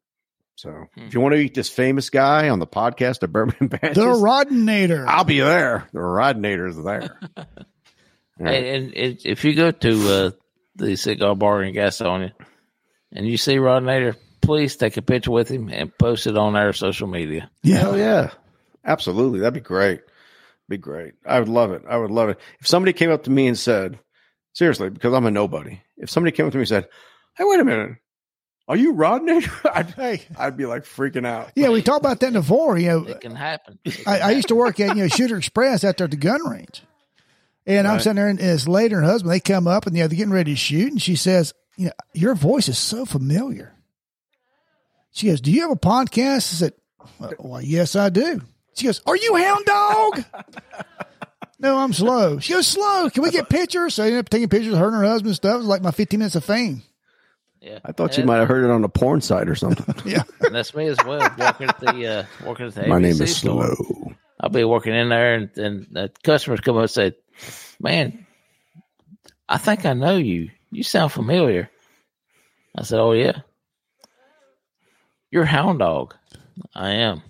[0.57, 1.01] So Hmm.
[1.05, 4.03] if you want to meet this famous guy on the podcast, of Bourbon Badges, The
[4.05, 5.05] Rodinator.
[5.07, 5.87] I'll be there.
[5.93, 7.19] The Rodinator is there.
[8.39, 8.49] Yeah.
[8.49, 10.31] And, and it, if you go to uh,
[10.75, 12.33] the cigar bar in Gastonia
[13.11, 16.71] and you see Rodinator, please take a picture with him and post it on our
[16.71, 17.49] social media.
[17.63, 17.77] yeah.
[17.77, 18.29] Hell yeah.
[18.85, 19.39] Absolutely.
[19.39, 20.01] That'd be great.
[20.69, 21.13] Be great.
[21.25, 21.81] I would love it.
[21.89, 22.39] I would love it.
[22.59, 23.97] If somebody came up to me and said,
[24.53, 26.87] seriously, because I'm a nobody, if somebody came up to me and said,
[27.37, 27.97] Hey, wait a minute.
[28.67, 29.71] Are you Rodinator?
[29.73, 30.23] I'd, Hey.
[30.37, 31.51] I'd be like freaking out.
[31.55, 32.77] Yeah, we talked about that before.
[32.77, 33.79] You know, It can happen.
[33.85, 36.11] It can I, I used to work at you know Shooter Express out there at
[36.11, 36.83] the gun range,
[37.65, 40.03] and I'm sitting there, and it's later, and her husband they come up, and you
[40.03, 43.05] know they're getting ready to shoot, and she says, "You know, your voice is so
[43.05, 43.73] familiar."
[45.11, 46.73] She goes, "Do you have a podcast?" I said,
[47.19, 48.41] "Well, well, yes, I do."
[48.75, 50.23] She goes, "Are you Hound Dog?"
[51.59, 52.39] no, I'm slow.
[52.39, 53.09] She goes, "Slow.
[53.09, 55.27] Can we get pictures?" So I ended up taking pictures of her and her husband
[55.29, 55.55] and stuff.
[55.55, 56.83] It was like my 15 minutes of fame.
[57.67, 59.93] Yeah, I thought you might have heard it on a porn site or something.
[60.05, 60.23] Yeah.
[60.41, 61.19] And that's me as well.
[61.37, 63.75] Working at the uh, working at the My name is store.
[63.75, 64.13] Slow.
[64.39, 67.13] I'll be working in there, and, and the customers come up and say,
[67.81, 68.25] "Man,
[69.49, 70.49] I think I know you.
[70.71, 71.69] You sound familiar."
[72.77, 73.41] I said, "Oh yeah,
[75.29, 76.15] you're Hound Dog.
[76.73, 77.21] I am."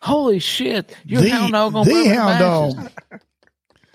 [0.00, 0.96] Holy shit!
[1.04, 2.90] You're the Hound Dog on the hound dog.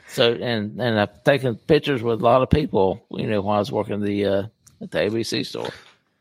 [0.08, 3.06] So and and I've taken pictures with a lot of people.
[3.12, 4.44] You know, while I was working the uh,
[4.82, 5.70] at the ABC store.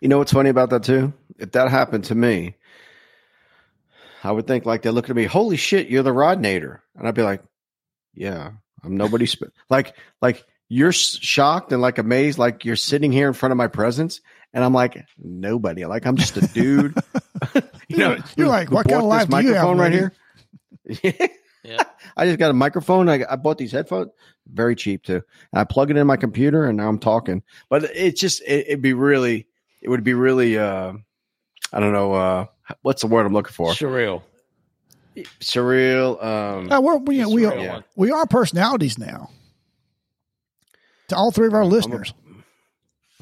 [0.01, 1.13] You know what's funny about that too?
[1.39, 2.57] If that happened to me,
[4.23, 6.81] I would think like they're looking at me, holy shit, you're the Rodnator.
[6.97, 7.43] And I'd be like,
[8.15, 8.53] yeah,
[8.85, 9.27] I'm nobody.
[9.29, 9.53] Sp-.
[9.69, 13.69] Like, like you're shocked and like amazed, like you're sitting here in front of my
[13.69, 14.21] presence.
[14.53, 15.85] And I'm like, nobody.
[15.87, 16.95] Like, I'm just a dude.
[17.89, 20.15] you know, You're like, what kind of bought this life do you have, right lady?
[21.03, 21.29] here?
[21.63, 21.83] Yeah.
[22.17, 23.09] I just got a microphone.
[23.09, 24.11] I, I bought these headphones,
[24.47, 25.23] very cheap too.
[25.53, 27.43] And I plug it in my computer, and now I'm talking.
[27.69, 29.47] But it's just it, it'd be really,
[29.83, 30.93] it would be really, uh,
[31.73, 32.47] I don't know, uh,
[32.83, 33.73] what's the word I'm looking for?
[33.73, 34.23] Surreal.
[35.41, 36.23] Surreal.
[36.23, 37.81] Um, we're, we, Just we, are, yeah.
[37.97, 39.31] we are personalities now.
[41.09, 42.15] To all three of our I'm a- listeners.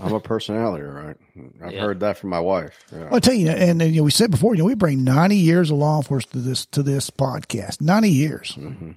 [0.00, 1.16] I'm a personality, right?
[1.62, 1.80] I've Yeah.
[1.80, 2.78] heard that from my wife.
[2.92, 3.08] Yeah.
[3.10, 5.36] I'll tell you, and, and you know, we said before, you know, we bring 90
[5.36, 7.80] years of law enforcement to this to this podcast.
[7.80, 8.56] 90 years.
[8.58, 8.96] Mhm.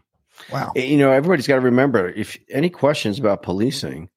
[0.51, 0.71] Wow.
[0.75, 4.09] You know, everybody's got to remember if any questions about policing,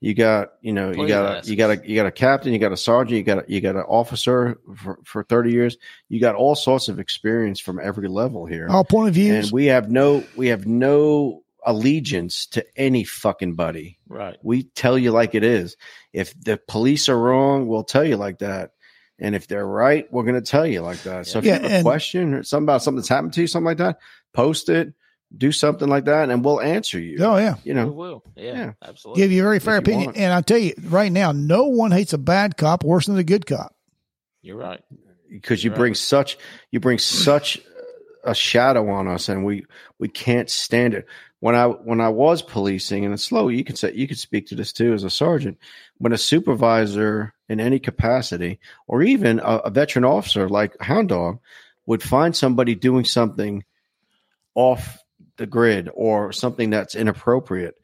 [0.00, 2.10] you got, you know, you Please got, a, ask you got a, you got a
[2.10, 5.52] captain, you got a sergeant, you got, a, you got an officer for, for 30
[5.52, 5.76] years.
[6.08, 8.66] You got all sorts of experience from every level here.
[8.68, 9.46] All point of views.
[9.46, 13.98] and we have no, we have no allegiance to any fucking buddy.
[14.08, 14.36] Right.
[14.42, 15.76] We tell you like it is.
[16.12, 18.72] If the police are wrong, we'll tell you like that.
[19.18, 21.26] And if they're right, we're going to tell you like that.
[21.26, 23.40] So if Yeah, you have a and- question or something about something that's happened to
[23.42, 23.98] you, something like that,
[24.32, 24.92] post it,
[25.36, 27.18] do something like that, and we'll answer you.
[27.24, 27.54] oh, yeah.
[27.64, 28.24] You know, We know, will.
[28.36, 28.72] Yeah, Yeah.
[28.84, 29.22] absolutely.
[29.22, 30.06] Give you a very fair opinion.
[30.06, 30.16] want.
[30.18, 33.24] And I tell you right now, no one hates a bad cop worse than a
[33.24, 33.74] good cop.
[34.42, 34.80] You're right.
[35.30, 35.78] because you Right.
[35.78, 36.36] bring such
[36.70, 37.58] you bring such
[38.24, 39.64] a shadow on us, and we
[39.98, 41.06] we can't stand it.
[41.42, 44.46] When I when I was policing, and it's slow, you could say you could speak
[44.46, 45.58] to this too as a sergeant.
[45.98, 51.40] When a supervisor in any capacity, or even a, a veteran officer like Hound Dog,
[51.84, 53.64] would find somebody doing something
[54.54, 55.02] off
[55.36, 57.74] the grid or something that's inappropriate,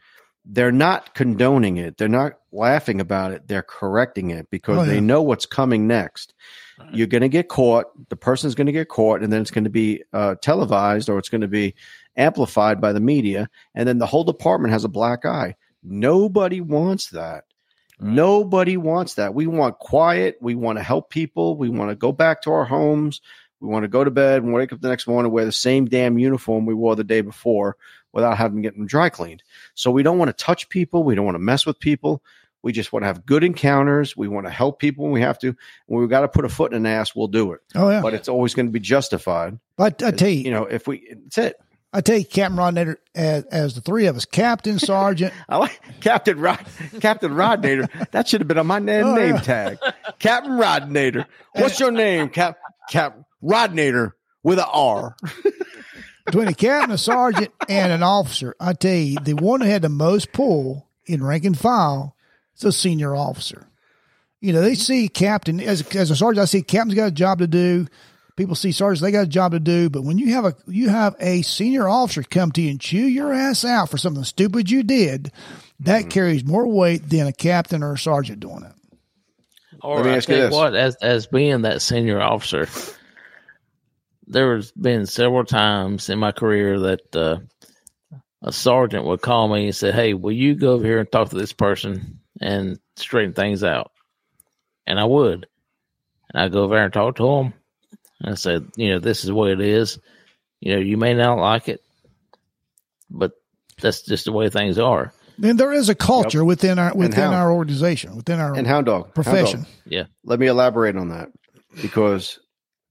[0.45, 1.97] they're not condoning it.
[1.99, 3.49] They're not laughing about it.
[3.49, 6.33] They're correcting it because Oh, they know what's coming next.
[6.79, 6.95] Right.
[6.95, 7.87] You're going to get caught.
[8.09, 11.19] The person's going to get caught, and then it's going to be uh, televised or
[11.19, 11.75] it's going to be
[12.19, 15.55] amplified by the media, and then the whole department has a black eye.
[15.83, 17.45] Nobody wants that.
[18.01, 18.13] Right.
[18.13, 19.35] Nobody wants that.
[19.35, 20.37] We want quiet.
[20.41, 21.57] We want to help people.
[21.57, 23.21] We want to go back to our homes.
[23.61, 25.87] We want to go to bed and wake up the next morning wear the same
[25.87, 27.77] damn uniform we wore the day before
[28.13, 29.43] without having to get them dry cleaned.
[29.75, 31.03] So we don't want to touch people.
[31.03, 32.23] We don't want to mess with people.
[32.63, 34.17] We just want to have good encounters.
[34.17, 35.57] We want to help people when we have to.
[35.87, 37.61] When we've got to put a foot in an ass, we'll do it.
[37.75, 38.01] Oh, yeah.
[38.01, 39.59] But it's always going to be justified.
[39.77, 41.57] But I tell you, You know, if we, that's it.
[41.93, 45.81] I tell you, Captain Rodnator, as, as the three of us, Captain, Sergeant, I like
[46.01, 46.65] Captain Rod,
[47.01, 48.11] Captain Rodnator.
[48.11, 49.41] That should have been on my name, Oh, name yeah.
[49.41, 49.79] tag.
[50.19, 51.25] Captain Rodnator.
[51.55, 52.59] What's your name, Cap?
[52.91, 55.17] Cap Rodnator with a R.
[56.27, 59.83] between a captain, a sergeant, and an officer, I tell you, the one who had
[59.83, 62.15] the most pull in rank and file
[62.57, 63.67] is a senior officer.
[64.41, 66.43] You know, they see captain as as a sergeant.
[66.43, 67.87] I see captain's got a job to do.
[68.39, 69.91] People see sergeants; they got a job to do.
[69.91, 73.05] But when you have a you have a senior officer come to you and chew
[73.05, 75.33] your ass out for something stupid you did,
[75.81, 78.73] that carries more weight than a captain or a sergeant doing it.
[79.83, 80.55] Or Let me I ask you you this.
[80.55, 82.69] what, as as being that senior officer,
[84.29, 87.39] there has been several times in my career that uh,
[88.43, 91.31] a sergeant would call me and say, "Hey, will you go over here and talk
[91.31, 93.91] to this person and straighten things out?"
[94.87, 95.49] And I would,
[96.33, 97.55] and I go over there and talk to him.
[98.21, 99.99] And I said, "You know, this is what it is.
[100.61, 101.83] You know, you may not like it,
[103.11, 103.33] but
[103.81, 107.53] that's just the way things are." And there is a culture within our within our
[107.53, 109.03] organization, within our And Hound Dog.
[109.03, 109.15] Hound Dog.
[109.15, 109.67] profession.
[109.85, 111.31] Yeah, Let me elaborate on that
[111.81, 112.41] because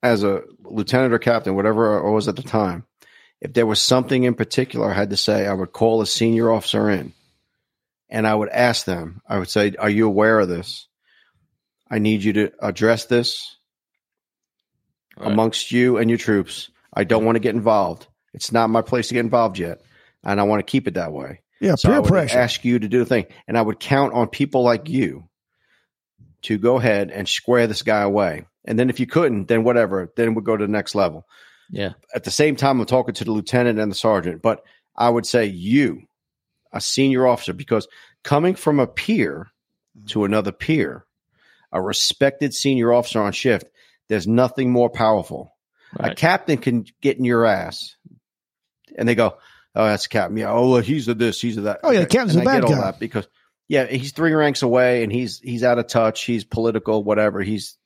[0.01, 2.85] as a lieutenant or captain, whatever I was at the time,
[3.41, 6.49] if there was something in particular I had to say, I would call a senior
[6.51, 7.13] officer in
[8.09, 10.87] and I would ask them, I would say, Are you aware of this?
[11.89, 13.56] I need you to address this
[15.17, 15.31] Right.
[15.31, 16.69] amongst you and your troops.
[16.93, 18.07] I don't want to get involved.
[18.33, 19.81] It's not my place to get involved yet.
[20.23, 21.41] And I want to keep it that way.
[21.59, 22.37] Yeah, So I peer would pressure.
[22.37, 25.27] ask you to do the thing, and I would count on people like you
[26.43, 28.45] to go ahead and square this guy away.
[28.65, 31.25] And then if you couldn't, then whatever, then we'd go to the next level.
[31.69, 34.63] yeah, At the same time, I'm talking to the lieutenant and the sergeant, but
[34.95, 36.03] I would say you,
[36.71, 37.87] a senior officer, because
[38.23, 39.47] coming from a peer
[40.07, 40.25] to mm-hmm.
[40.25, 41.07] another peer
[41.71, 43.69] a respected senior officer on shift,
[44.09, 45.53] there's nothing more powerful.
[45.99, 47.95] A captain can get in your ass,
[48.97, 49.37] and they go,
[49.75, 50.37] "Oh, that's a captain.
[50.37, 50.51] Yeah.
[50.51, 51.39] Oh, he's a this.
[51.41, 51.79] He's a that.
[51.83, 52.91] Oh, yeah, the captain's And a I bad get all guy.
[52.91, 53.27] that because
[53.67, 56.23] yeah, he's three ranks away, and he's he's out of touch.
[56.23, 57.41] He's political, whatever.
[57.41, 57.77] He's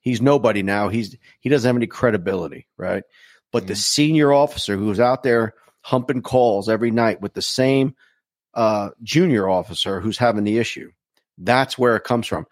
[0.00, 0.88] he's nobody now.
[0.88, 3.04] He's he doesn't have any credibility, right?
[3.52, 3.68] But Mm-hmm.
[3.68, 7.94] the senior officer who's out there humping calls every night with the same
[8.54, 10.90] uh, junior officer who's having the issue,
[11.38, 12.46] that's where it comes from.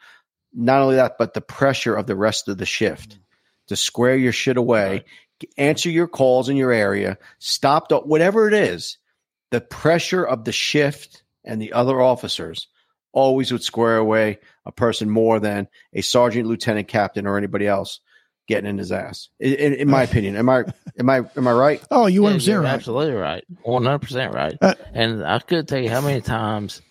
[0.55, 3.19] Not only that, but the pressure of the rest of the shift
[3.69, 5.05] to square your shit away,
[5.57, 8.99] answer your calls in your area, stop the, whatever it is.
[9.51, 12.67] The pressure of the shift and the other officers
[13.13, 18.01] always would square away a person more than a sergeant, lieutenant, captain, or anybody else
[18.47, 19.29] getting in his ass.
[19.41, 20.65] In, in, in my opinion, am I
[20.99, 21.83] am I am I right?
[21.91, 22.73] Oh, you Yeah, want to you're right.
[22.75, 23.45] absolutely right.
[23.63, 24.57] One hundred percent right.
[24.61, 26.83] Uh, and I could tell you how many times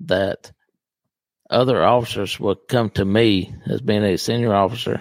[0.00, 0.52] that
[1.50, 5.00] other officers would come to me as being a senior officer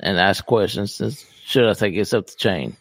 [0.00, 1.24] and ask questions.
[1.44, 2.76] Should I take this up the chain?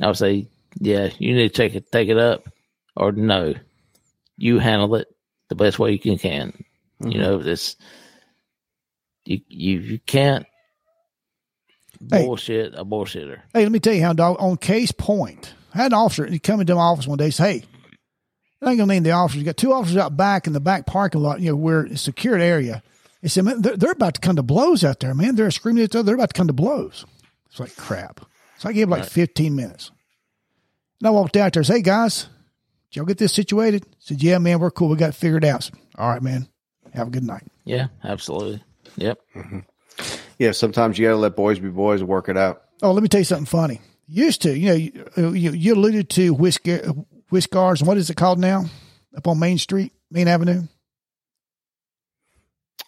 [0.00, 2.48] I would say, Yeah, you need to take it take it up,
[2.96, 3.54] or no,
[4.36, 5.08] you handle it
[5.48, 6.18] the best way you can.
[6.18, 6.64] can.
[7.02, 7.10] Mm-hmm.
[7.12, 7.76] You know this.
[9.24, 10.46] You you you can't
[12.10, 12.24] Hey.
[12.24, 13.40] bullshit a bullshitter.
[13.52, 16.60] Hey, let me tell you how, dog, on case point, I had an officer, come
[16.62, 17.64] into my office one day, say, hey,
[18.62, 19.38] I ain't gonna name the officers.
[19.40, 21.94] You got two officers out back in the back parking lot, you know, where it's
[21.94, 22.82] a secured area.
[23.22, 25.34] He said, man, they're, they're about to come to blows out there, man.
[25.36, 26.04] They're screaming at each other.
[26.06, 27.04] They're about to come to blows.
[27.50, 28.20] It's like crap.
[28.58, 29.10] So I gave him like Right.
[29.10, 29.90] 15 minutes.
[31.00, 32.28] And I walked out there and said, hey, guys,
[32.90, 33.84] did y'all get this situated?
[33.86, 34.88] I said, yeah, man, we're cool.
[34.88, 35.64] We got it figured out.
[35.64, 36.48] Said, All right, man.
[36.94, 37.44] Have a good night.
[37.64, 38.62] Yeah, absolutely.
[38.96, 39.18] Yep.
[39.36, 39.58] Mm-hmm.
[40.38, 42.62] Yeah, sometimes you got to let boys be boys and work it out.
[42.82, 43.80] Oh, let me tell you something funny.
[44.08, 46.80] Used to, you know, you, you, you alluded to whiskey,
[47.30, 48.64] Whiskars, and what is it called now?
[49.16, 50.62] Up on Main Street, Main Avenue,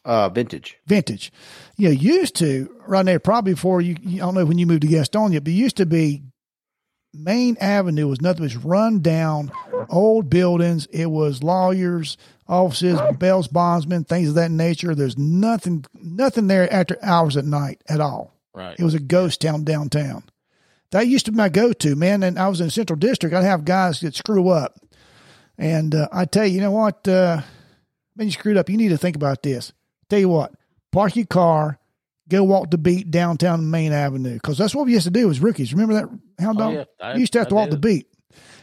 [0.05, 0.78] Uh, vintage.
[0.87, 1.33] Vintage.
[1.76, 4.66] You know, used to right there, probably before you, you- I don't know when you
[4.66, 6.22] moved to Gastonia, but used to be
[7.14, 9.52] Main Avenue was nothing but run down
[9.90, 10.87] old buildings.
[10.87, 12.16] It was lawyers,
[12.48, 14.94] offices, bells, bondsmen, things of that nature.
[14.94, 18.33] There's nothing, nothing there after hours at night at all.
[18.55, 18.74] Right.
[18.78, 20.24] It was a ghost town downtown.
[20.92, 22.22] That used to be my go-to, man.
[22.22, 23.35] And I was in Central District.
[23.35, 24.78] I'd have guys that screw up,
[25.59, 27.07] and uh, I tell you, you know what?
[27.09, 27.40] Uh,
[28.16, 28.68] man, you screwed up.
[28.68, 29.72] You need to think about this.
[30.09, 30.52] Tell you what,
[30.92, 31.78] park your car,
[32.28, 35.40] go walk the beat downtown Main Avenue, because that's what we used to do as
[35.40, 35.72] rookies.
[35.72, 36.09] Remember that?
[36.42, 36.74] Hound Oh, dog?
[36.74, 36.85] yeah.
[37.00, 37.76] I- you used to have I to walk do.
[37.76, 38.07] the beat.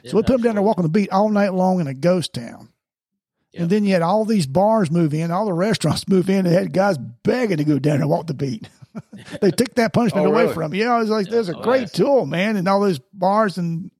[0.03, 1.93] Yeah, so we put them down there walking the beat all night long in a
[1.93, 2.69] ghost town.
[3.51, 3.61] Yeah.
[3.63, 6.53] And then you had all these bars move in, all the restaurants move in, and
[6.55, 8.69] had guys begging to go down there and walk the beat.
[9.41, 10.53] they took that punishment Oh, away really?
[10.53, 10.83] from you.
[10.85, 11.91] Yeah, I was like, there's a Oh, great yes.
[11.91, 12.55] tool, man.
[12.57, 13.91] And all those bars and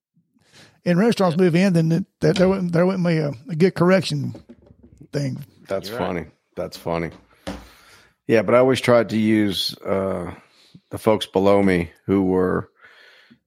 [0.85, 3.75] and restaurants move in, then it- that there wouldn't there wouldn't be a, a good
[3.75, 4.33] correction
[5.11, 5.43] thing.
[5.67, 6.07] That's You're right.
[6.07, 6.25] funny.
[6.55, 7.11] That's funny.
[8.27, 10.33] Yeah, but I always tried to use uh,
[10.91, 12.69] the folks below me who were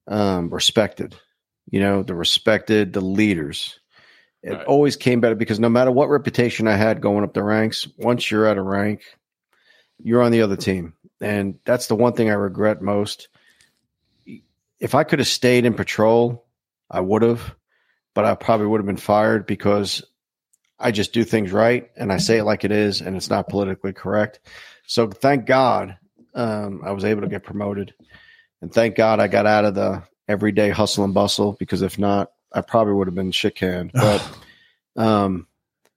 [0.08, 1.14] um, respected.
[1.70, 3.78] You know, the respected, the leaders.
[4.42, 4.66] It Right.
[4.66, 8.28] always came better because no matter what reputation I had going up the ranks, once
[8.30, 9.02] you're at a rank,
[10.02, 10.94] you're on the other team.
[11.22, 13.28] And that's the one thing I regret most.
[14.80, 16.44] If I could have stayed in patrol,
[16.90, 17.54] I would have,
[18.14, 20.02] but I probably would have been fired because
[20.78, 23.48] I just do things right and I say it like it is and it's not
[23.48, 24.40] politically correct.
[24.86, 25.96] So thank God
[26.34, 27.94] um, I was able to get promoted.
[28.60, 32.32] And thank God I got out of the everyday hustle and bustle because if not,
[32.52, 33.92] I probably would have been shit canned.
[33.94, 34.38] But
[34.96, 35.46] um,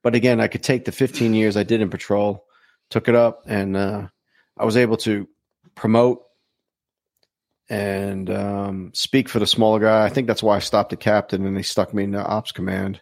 [0.04, 2.46] but again, I could take the 15 years I did in patrol,
[2.90, 4.08] took it up, and uh,
[4.58, 5.28] I was able to
[5.76, 6.22] promote
[7.70, 10.06] and um, speak for the smaller guy.
[10.06, 12.52] I think that's why I stopped at captain and they stuck me in the ops
[12.52, 13.02] command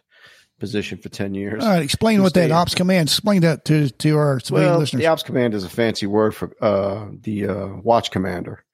[0.58, 1.62] position for 10 years.
[1.62, 3.08] All right, explain what that ops command.
[3.08, 5.00] Explain that to to our civilian Well, listeners.
[5.00, 8.64] the ops command is a fancy word for uh, the uh, watch commander,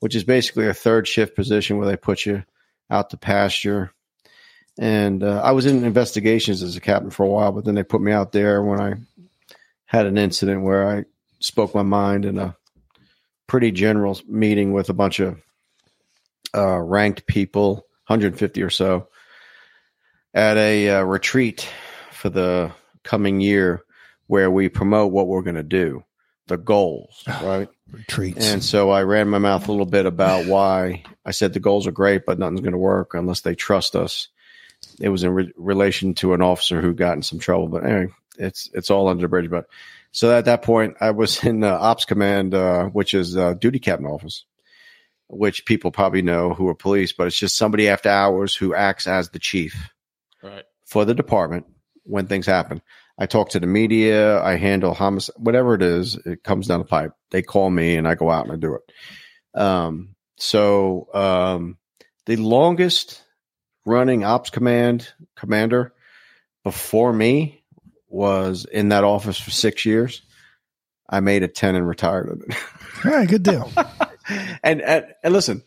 [0.00, 2.44] which is basically a third shift position where they put you
[2.90, 3.92] out to pasture.
[4.78, 7.82] And uh, I was in investigations as a captain for a while, but then they
[7.82, 8.94] put me out there when I
[9.86, 11.04] had an incident where I
[11.40, 12.56] spoke my mind in a
[13.46, 15.40] pretty general meeting with a bunch of
[16.54, 17.74] uh, ranked people,
[18.06, 19.08] 150 or so,
[20.34, 21.68] at a uh, retreat
[22.12, 22.72] for the
[23.04, 23.82] coming year
[24.26, 26.04] where we promote what we're going to do,
[26.46, 27.68] the goals, right?
[27.90, 28.46] Retreats.
[28.46, 31.86] And so I ran my mouth a little bit about why I said the goals
[31.86, 34.28] are great, but nothing's going to work unless they trust us.
[35.00, 38.12] It was in re- relation to an officer who got in some trouble, but anyway,
[38.38, 39.50] it's it's all under the bridge.
[39.50, 39.66] But
[40.12, 43.78] so at that point, I was in uh, ops command, uh, which is uh, duty
[43.78, 44.44] captain office,
[45.28, 49.06] which people probably know who are police, but it's just somebody after hours who acts
[49.06, 49.90] as the chief
[50.42, 50.64] Right.
[50.86, 51.66] for the department
[52.04, 52.80] when things happen.
[53.18, 54.40] I talk to the media.
[54.40, 56.14] I handle homicide, whatever it is.
[56.24, 57.12] It comes down the pipe.
[57.30, 59.60] They call me, and I go out and I do it.
[59.60, 61.78] Um, so um,
[62.26, 63.22] the longest
[63.84, 65.92] running ops command commander
[66.62, 67.57] before me
[68.08, 70.22] was in that office for six years.
[71.08, 72.54] I made a ten and retired of it.
[73.04, 73.70] All right, good deal.
[74.62, 75.62] and, and and listen,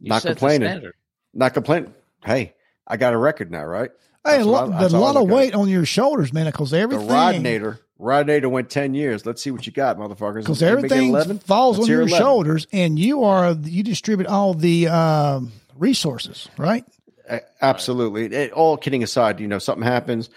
[0.00, 0.90] You Not complaining.
[1.34, 1.92] not complaining.
[2.24, 2.54] Hey,
[2.86, 3.90] I got a record now, right?
[4.24, 5.84] Hey, a That's lot, I- there's that's a all I lot of weight on your
[5.84, 7.06] shoulders, man, because everything.
[7.06, 9.24] The everything, Rodnator, Rodnator went ten years.
[9.26, 10.40] Let's see what you got, motherfuckers.
[10.40, 11.38] because everything 11?
[11.40, 12.18] falls Let's on your 11.
[12.18, 16.84] shoulders, and you are you distribute all the um, resources, right?
[17.28, 18.26] A- Absolutely.
[18.34, 20.30] It, all kidding aside, you know, something happens.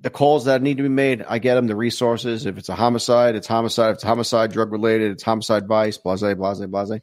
[0.00, 1.66] The calls that need to be made, I get them.
[1.66, 2.46] The resources.
[2.46, 3.90] If it's a homicide, it's homicide.
[3.90, 7.00] If it's homicide, drug related, it's homicide vice, blase, blase, blase.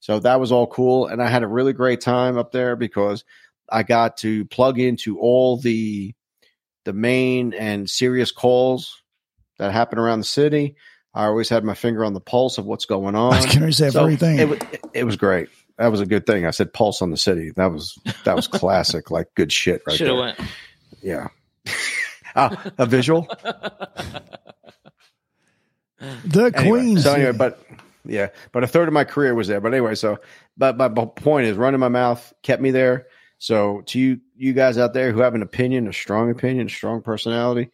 [0.00, 3.24] So that was all cool, and I had a really great time up there because
[3.70, 6.14] I got to plug into all the
[6.84, 9.02] the main and serious calls
[9.58, 10.76] that happen around the city.
[11.12, 13.34] I always had my finger on the pulse of what's going on.
[13.34, 14.38] I was going to say So everything.
[14.38, 15.48] It, it was great.
[15.76, 16.46] That was a good thing.
[16.46, 17.50] I said pulse on the city.
[17.56, 20.24] That was that was classic, like good shit right Should have there.
[20.38, 20.40] went.
[21.02, 21.28] Yeah.
[22.36, 23.26] Ah, a visual.
[25.98, 26.98] the Anyway, Queen.
[26.98, 27.60] so anyway, but
[28.04, 29.60] yeah, but a third of my career was there.
[29.60, 30.20] But anyway, so
[30.56, 33.08] but my point is, running my mouth kept me there.
[33.38, 36.70] So to you, you guys out there who have an opinion, a strong opinion, a
[36.70, 37.70] strong personality,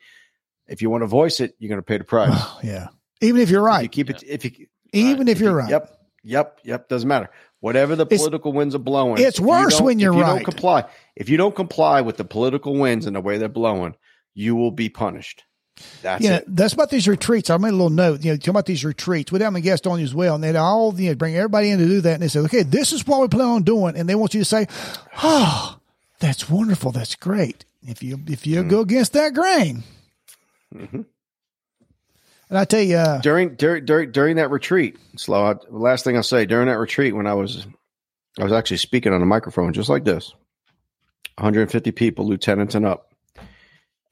[0.67, 2.31] if you want to voice it, you're going to pay the price.
[2.33, 2.89] Oh, yeah,
[3.21, 4.23] even if you're If you keep it.
[4.27, 5.93] If you even if you're right, Yep.
[6.23, 6.61] Yep.
[6.65, 6.89] Yep.
[6.89, 7.31] Doesn't matter.
[7.61, 9.19] Whatever the It's- political winds are blowing.
[9.23, 10.35] it's if you worse when you're if you right.
[10.37, 10.85] Don't comply.
[11.17, 13.95] If you don't comply with the political winds and the way they're blowing,
[14.35, 15.43] you will be punished.
[16.03, 16.45] That's you know, it.
[16.49, 17.51] that's about these retreats.
[17.51, 19.31] I made a little note, you know, talking about these retreats.
[19.31, 21.71] We had a guest on you as well, and they'd all you know, bring everybody
[21.71, 22.15] in to do that.
[22.15, 23.95] And they said, okay, this is what we plan on doing.
[23.97, 24.67] And they want you to say,
[25.23, 25.79] oh,
[26.19, 26.93] that's wonderful.
[26.93, 27.65] That's great.
[27.87, 28.71] If you, if you Mm.
[28.71, 29.83] go against that grain.
[30.75, 31.03] Mm-hmm.
[32.49, 35.45] And I tell you, uh, During during during during that retreat, slow.
[35.45, 37.67] I, last thing I'll say during that retreat when I was,
[38.39, 40.33] I was actually speaking on a microphone just like this,
[41.39, 43.13] 150 people, lieutenants and up.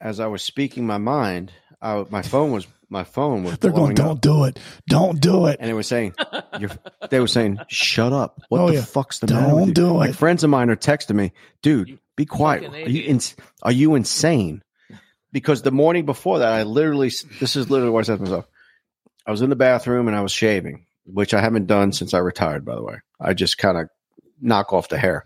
[0.01, 3.95] As I was speaking my mind, I, my phone was my phone was they're going,
[3.95, 4.59] don't do it.
[4.87, 5.57] Don't do it.
[5.59, 6.13] and they were saying,
[6.59, 6.69] you're,
[7.09, 8.41] they were saying, shut up.
[8.49, 8.81] What Oh, the yeah.
[8.85, 9.73] fuck's the matter Don't with you?
[9.73, 10.15] do Like it.
[10.15, 11.31] friends of mine are texting me,
[11.63, 12.65] dude, be quiet.
[12.65, 13.05] Are you, idiot.
[13.07, 14.61] ins- are you insane?
[15.35, 18.47] Because the morning before that, I literally, this is literally what I said to myself.
[19.27, 22.19] I was in the bathroom and I was shaving, which I haven't done since I
[22.19, 22.99] retired, by the way.
[23.19, 23.89] I just kind of
[24.39, 25.25] knock off the hair.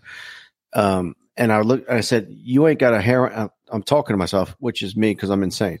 [0.72, 3.32] Um, and I looked, I said, you ain't got a hair.
[3.32, 3.50] I'm-
[3.86, 5.78] talking to myself, which is me because I'm insane.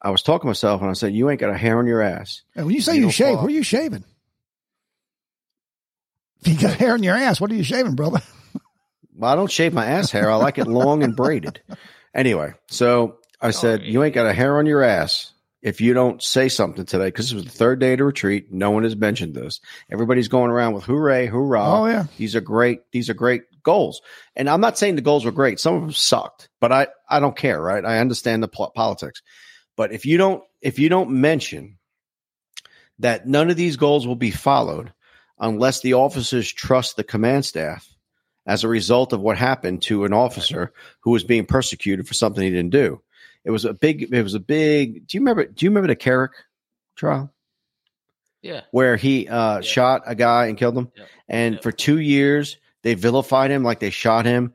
[0.00, 2.02] I was talking to myself and I said, you ain't got a hair on your
[2.02, 2.42] ass.
[2.54, 4.04] And when you say You you, shave, what are you shaving?
[6.42, 8.22] If you got hair on your ass, what are you shaving, brother?
[9.16, 10.30] Well, I don't shave my ass hair.
[10.30, 11.62] I like it long and braided.
[12.14, 15.94] Anyway, so I oh, said, You ain't got a hair on your ass if you
[15.94, 17.58] don't say something today, because this was the mm-hmm.
[17.58, 18.52] third day to retreat.
[18.52, 19.60] No one has mentioned this.
[19.90, 21.64] Everybody's going around with hooray, hoorah.
[21.64, 22.04] Oh, yeah.
[22.16, 22.82] These are great.
[22.92, 24.00] These are great goals.
[24.36, 25.58] And I'm not saying the goals were great.
[25.58, 27.84] Some of them sucked, but I, I don't care, right?
[27.84, 29.22] I understand the pol- politics.
[29.76, 31.78] But if you don't, if you don't mention
[33.00, 34.92] that none of these goals will be followed
[35.38, 37.88] unless the officers trust the command staff
[38.46, 42.42] as a result of what happened to an officer who was being persecuted for something
[42.42, 43.02] he didn't do.
[43.46, 44.12] It was a big.
[44.12, 45.06] It was a big.
[45.06, 45.46] Do you remember?
[45.46, 46.32] Do you remember the Kerrick
[46.96, 47.32] trial
[48.42, 48.62] Yeah.
[48.72, 50.90] where he uh, shot a guy and killed him?
[50.96, 51.08] Yep.
[51.28, 51.62] And Yep.
[51.62, 54.52] for two years they vilified him like they shot him,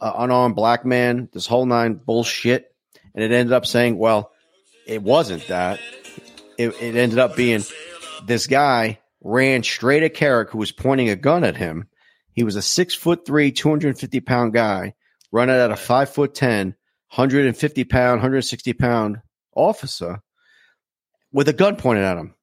[0.00, 1.28] uh, unarmed black man.
[1.32, 2.74] This whole nine bullshit,
[3.14, 4.32] and it ended up saying, well,
[4.86, 5.78] it wasn't that.
[6.58, 7.62] It, it ended up being
[8.26, 11.86] this guy ran straight at Kerrick, who was pointing a gun at him.
[12.32, 14.94] He was a six foot three, 250 pound guy
[15.30, 16.74] running at a five foot 10,
[17.14, 19.20] 150 pound, 160 pound
[19.54, 20.22] officer
[21.32, 22.34] with a gun pointed at him.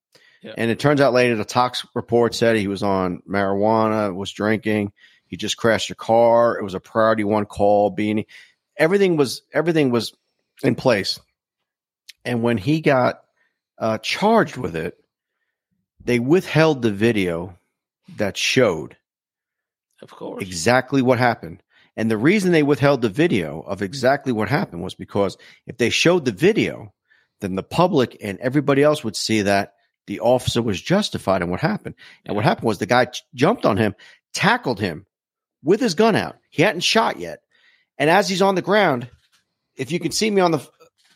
[0.43, 0.53] Yeah.
[0.57, 4.93] And it turns out later the tox report said he was on marijuana, was drinking.
[5.25, 6.57] He just crashed a car.
[6.57, 7.89] It was a priority one call.
[7.89, 8.25] Being
[8.77, 10.13] everything was everything was
[10.63, 11.19] in place.
[12.23, 13.21] And when he got
[13.77, 14.97] uh, charged with it,
[16.03, 17.57] they withheld the video
[18.17, 18.97] that showed
[20.01, 20.41] Of course.
[20.41, 21.61] exactly what happened.
[21.99, 25.37] And the reason they withheld the video of exactly what happened was because
[25.67, 26.93] if they showed the video,
[27.41, 29.73] then the public and everybody else would see that
[30.07, 31.95] the officer was justified in what happened.
[32.25, 33.95] And what happened was the guy ch- jumped on him,
[34.33, 35.07] tackled him
[35.61, 36.37] with his gun out.
[36.49, 37.41] He hadn't shot yet.
[37.97, 39.09] And as he's on the ground,
[39.75, 40.65] if you can see me on the,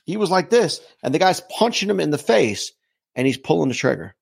[0.06, 2.74] he was like this, and the guy's punching him in the face,
[3.16, 4.16] and he's pulling the trigger.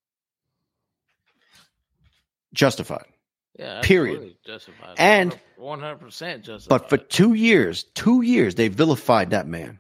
[2.54, 3.11] Justified.
[3.58, 3.82] Yeah.
[3.82, 4.36] period.
[4.46, 4.96] Justified.
[4.98, 6.70] And- one hundred percent justified.
[6.80, 9.80] But for two years, two years, they vilified that man.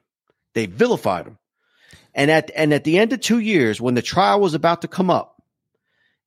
[0.53, 1.37] They vilified him.
[2.13, 4.87] And at and at the end of two years, when the trial was about to
[4.87, 5.41] come up,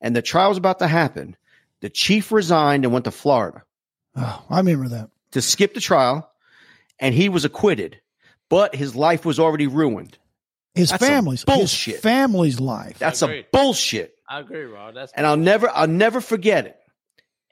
[0.01, 1.37] and the trial was about to happen,
[1.83, 3.63] the chief resigned and went to Florida
[4.17, 5.11] Oh, I remember that.
[5.33, 6.29] to skip the trial,
[6.99, 8.01] and he was acquitted,
[8.49, 10.17] but his life was already ruined.
[10.75, 11.95] His That's family's bullshit.
[11.97, 12.99] his family's life.
[12.99, 14.17] That's a bullshit.
[14.29, 14.95] I agree, Rod.
[14.97, 16.77] That's and I'll never I'll never forget it.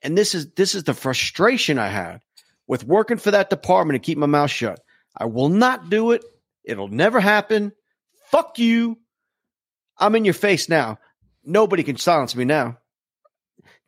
[0.02, 2.20] And this is this is the frustration I had
[2.66, 4.80] with working for that department and keep my mouth shut.
[5.16, 6.24] I will not do it.
[6.64, 7.72] It'll never happen.
[8.30, 8.98] Fuck you.
[9.98, 10.98] I'm in your face now.
[11.44, 12.78] Nobody can silence me now.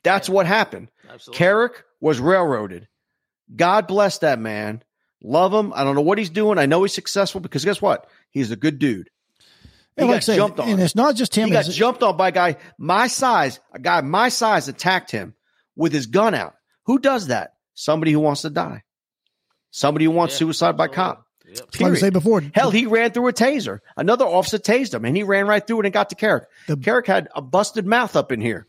[0.03, 0.89] That's what happened.
[1.11, 1.39] absolutely.
[1.39, 2.89] Kerrick was railroaded.
[3.55, 4.83] God bless that man.
[5.23, 5.73] Love him.
[5.75, 6.59] I don't know what he's doing.
[6.59, 8.07] I know he's successful because guess what?
[8.31, 9.09] He's a good dude.
[9.97, 10.69] He And got like I say, jumped on.
[10.69, 11.47] and it's not just him.
[11.47, 13.61] He got it's- jumped on by a guy my size.
[13.73, 15.35] A guy my size attacked him
[15.77, 16.55] with his gun out.
[16.87, 17.55] Who does that?
[17.75, 18.83] Somebody who wants to die.
[19.71, 21.27] Somebody who wants Yeah, suicide by cop.
[21.47, 21.81] Yep.
[21.81, 23.81] like I say before, Hell, he ran through a taser.
[23.97, 26.45] Another officer tased him, and he ran right through it and got to Kerrick.
[26.69, 28.67] The- Kerrick had a busted mouth up in here.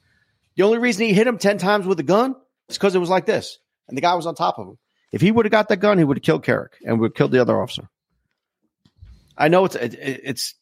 [0.55, 2.35] The only reason he hit him ten times with a gun
[2.69, 4.77] is because it was like this, and the guy was on top of him.
[5.11, 7.15] If he would have got that gun, he would have killed Kerrick and would have
[7.15, 7.87] killed the other officer.
[9.37, 10.53] I know it's it, it- it's.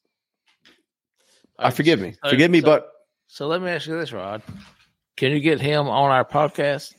[1.58, 2.90] All I right, forgive me, so- forgive me, so- but
[3.28, 4.42] So let me ask you this, Rod.
[5.16, 6.94] Can you get him on our podcast?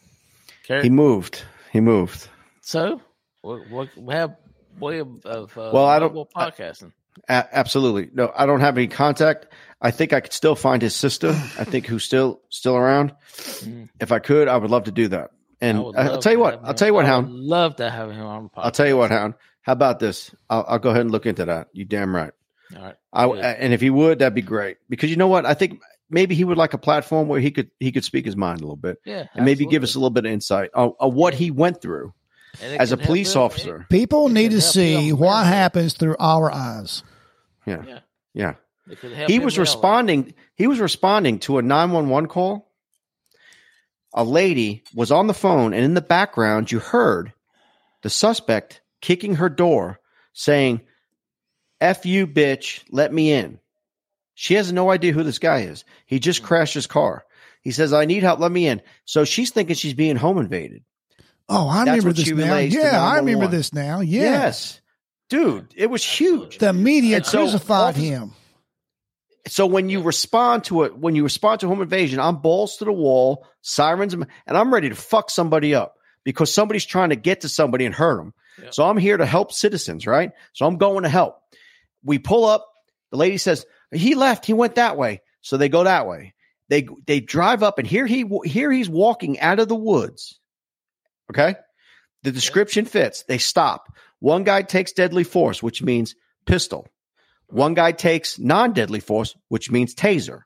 [0.66, 1.42] He moved.
[1.72, 2.28] He moved.
[2.62, 3.00] so
[3.42, 4.36] what, what we have
[4.78, 6.92] way of, uh, Well, I don't- podcasting.
[7.28, 8.10] Absolutely.
[8.12, 9.46] No, I don't have any contact.
[9.80, 11.28] I think I could still find his sister.
[11.28, 13.14] I think who's still still around.
[13.36, 13.88] Mm.
[14.00, 15.30] If I could, I would love to do that.
[15.60, 16.60] And I I'll tell you what.
[16.64, 17.30] I'll tell you what, Hound.
[17.32, 18.64] love to have him on the podcast.
[18.64, 19.34] I'll tell you what, Hound.
[19.62, 20.34] How about this?
[20.50, 21.68] I'll, I'll go ahead and look into that.
[21.72, 22.32] You damn right.
[22.76, 22.96] All right.
[23.12, 24.78] I and if he would, that'd be great.
[24.88, 25.46] Because you know what?
[25.46, 25.80] I think
[26.14, 28.62] maybe he would like a platform where he could he could speak his mind a
[28.64, 31.34] little bit yeah, and maybe give us a little bit of insight on, on what
[31.34, 32.14] he went through
[32.62, 33.86] as a police him- officer.
[33.90, 35.48] people It need to see what remember.
[35.48, 37.02] happens through our eyes.
[37.66, 37.98] Yeah, Yeah.
[38.32, 38.54] yeah.
[38.88, 39.62] It could help he was well.
[39.62, 42.70] responding he was responding to a 911 call
[44.14, 47.32] a lady was on the phone and in the background you heard
[48.02, 49.98] the suspect kicking her door
[50.34, 50.80] saying
[51.80, 53.58] f you bitch let me in
[54.34, 56.46] she has no idea who this guy is he just Hmm.
[56.46, 57.24] crashed his car
[57.62, 60.82] he says i need help let me in so she's thinking she's being home invaded
[61.46, 62.56] Oh, I That's remember this now.
[62.56, 63.24] Yeah, I 911.
[63.26, 64.00] remember this now.
[64.00, 64.22] Yeah.
[64.22, 64.80] yes
[65.28, 68.32] dude it was huge The media And crucified officer- him.
[69.46, 72.86] So when you respond to it, when you respond to home invasion, I'm balls to
[72.86, 77.42] the wall, sirens, and I'm ready to fuck somebody up because somebody's trying to get
[77.42, 78.32] to somebody and hurt them.
[78.62, 78.70] Yeah.
[78.70, 80.30] So I'm here to help citizens, right?
[80.54, 81.36] So I'm going to help.
[82.02, 82.66] We pull up.
[83.10, 84.46] The lady says he left.
[84.46, 85.20] He went that way.
[85.40, 86.34] So they go that way.
[86.68, 90.40] They they drive up, and here he here he's walking out of the woods.
[91.30, 91.56] Okay,
[92.22, 93.24] the description fits.
[93.24, 93.92] They stop.
[94.20, 96.14] One guy takes deadly force, which means
[96.46, 96.88] pistol.
[97.48, 100.42] One guy takes non-deadly force, which means taser.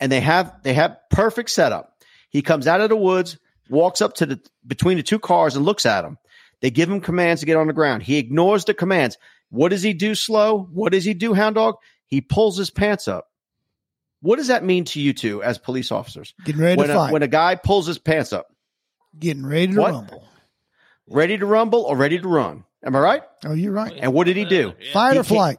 [0.00, 1.94] And they have they have perfect setup.
[2.30, 3.38] He comes out of the woods,
[3.68, 6.18] walks up to the between the two cars and looks at them.
[6.60, 8.02] They give him commands to get on the ground.
[8.02, 9.16] He ignores the commands.
[9.50, 10.68] What does he do slow?
[10.72, 11.76] What does he do, hound dog?
[12.10, 13.28] He pulls his pants up.
[14.20, 16.34] What does that mean to you two as police officers?
[16.44, 17.12] Getting ready When to a, fight.
[17.12, 18.48] when a guy pulls his pants up,
[19.18, 19.92] Getting ready to What?
[19.92, 20.24] rumble.
[21.08, 22.64] ready to rumble or ready to run?
[22.84, 23.22] Am I right?
[23.44, 23.92] Oh, you're right.
[23.98, 24.72] And what did he do?
[24.80, 24.92] Yeah.
[24.92, 25.58] Fight or He can't-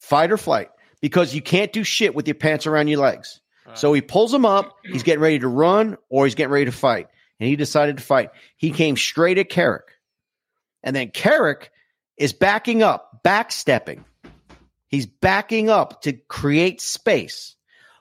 [0.00, 0.70] Fight or flight.
[1.00, 3.40] Because you can't do shit with your pants around your legs.
[3.74, 4.76] So he pulls them up.
[4.84, 7.08] He's getting ready to run or he's getting ready to fight.
[7.40, 8.30] And he decided to fight.
[8.56, 9.84] He came straight at Kerrick.
[10.82, 11.70] And then Kerrick
[12.16, 14.04] is backing up, backstepping.
[14.88, 17.56] He's backing up to create space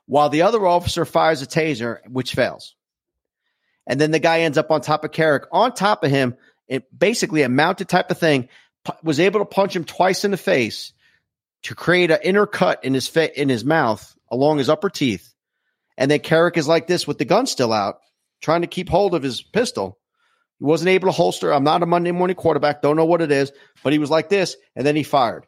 [0.05, 2.75] while the other officer fires a taser, which fails.
[3.87, 5.45] And then the guy ends up on top of Kerrick.
[5.51, 6.35] On top of him,
[6.67, 8.49] it basically a mounted type of thing,
[8.83, 10.93] pu- was able to punch him twice in the face
[11.63, 15.33] to create an inner cut in his fa- in his mouth along his upper teeth.
[15.97, 17.99] And then Kerrick is like this with the gun still out,
[18.41, 19.97] trying to keep hold of his pistol.
[20.59, 21.53] He wasn't able to holster.
[21.53, 23.51] I'm not a Monday morning quarterback, don't know what it is,
[23.83, 25.45] but he was like this, and then he fired.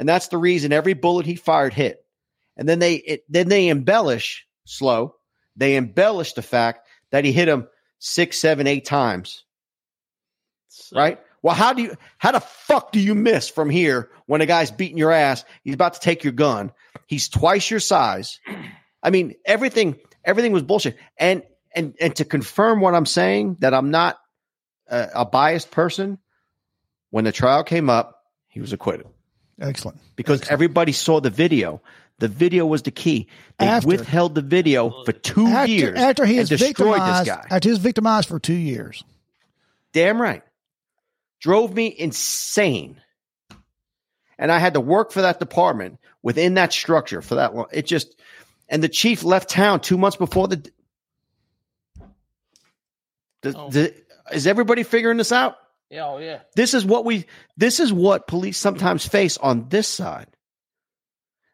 [0.00, 2.02] And that's the reason every bullet he fired hit.
[2.56, 5.16] And then they it, then they embellish slow.
[5.56, 9.44] They embellish the fact that he hit him six, seven, eight times.
[10.68, 11.20] So- Right?
[11.42, 14.70] Well, how do you how the fuck do you miss from here when a guy's
[14.70, 15.44] beating your ass?
[15.64, 16.72] He's about to take your gun.
[17.06, 18.40] He's twice your size.
[19.02, 20.96] I mean, everything everything was bullshit.
[21.18, 21.42] And
[21.74, 24.18] and and to confirm what I'm saying that I'm not
[24.88, 26.16] a, a biased person,
[27.10, 29.06] when the trial came up, he was acquitted
[29.60, 29.98] Excellent.
[30.16, 31.82] because everybody saw the video.
[32.18, 33.28] The video was the key.
[33.58, 37.26] They After- withheld the video for two After, years after he and is destroyed victimized,
[37.26, 37.46] this guy.
[37.50, 39.02] after he was victimized for two years.
[39.92, 40.42] Damn right.
[41.40, 43.00] Drove me insane.
[44.38, 47.66] And I had to work for that department within that structure for that long.
[47.72, 48.14] It just
[48.68, 50.70] and the chief left town two months before the.
[53.42, 53.70] the, Oh.
[53.70, 53.94] the
[54.32, 55.56] is everybody figuring this out?
[55.90, 56.40] Yeah, oh yeah.
[56.54, 57.26] This is what we.
[57.56, 60.28] This is what police sometimes face on this side.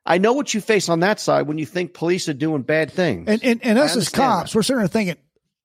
[0.04, 2.92] I know what you face on that side when you think police are doing bad
[2.92, 3.28] things.
[3.28, 4.56] And and, and us as cops, that.
[4.58, 5.16] we're sitting there thinking,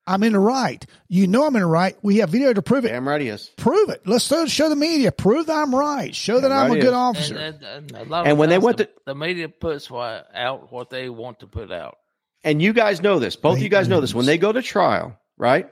[0.07, 0.83] I'm in the right.
[1.09, 1.95] You know I'm in the right.
[2.01, 2.89] We have video to prove it.
[2.89, 3.49] Damn right he is.
[3.57, 4.01] Prove it.
[4.07, 5.11] Let's show, show the media.
[5.11, 6.15] Prove that I'm right.
[6.15, 7.37] Show that Yeah, I'm right a good And, officer.
[7.37, 9.47] And, and, and, a lot And of when they times went the, to- the media
[9.49, 11.97] puts what, out what they want to put out.
[12.43, 13.35] and you guys know this.
[13.35, 14.15] Both of you guys know this.
[14.15, 15.69] When they go to trial, right?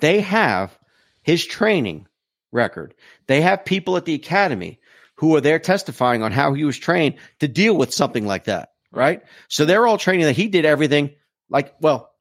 [0.00, 0.76] They have
[1.22, 2.06] his training
[2.52, 2.94] record.
[3.26, 4.80] They have people at the academy
[5.16, 8.72] who are there testifying on how he was trained to deal with something like that,
[8.90, 9.22] right?
[9.48, 11.10] So they're all training that he did everything
[11.48, 12.12] like, well,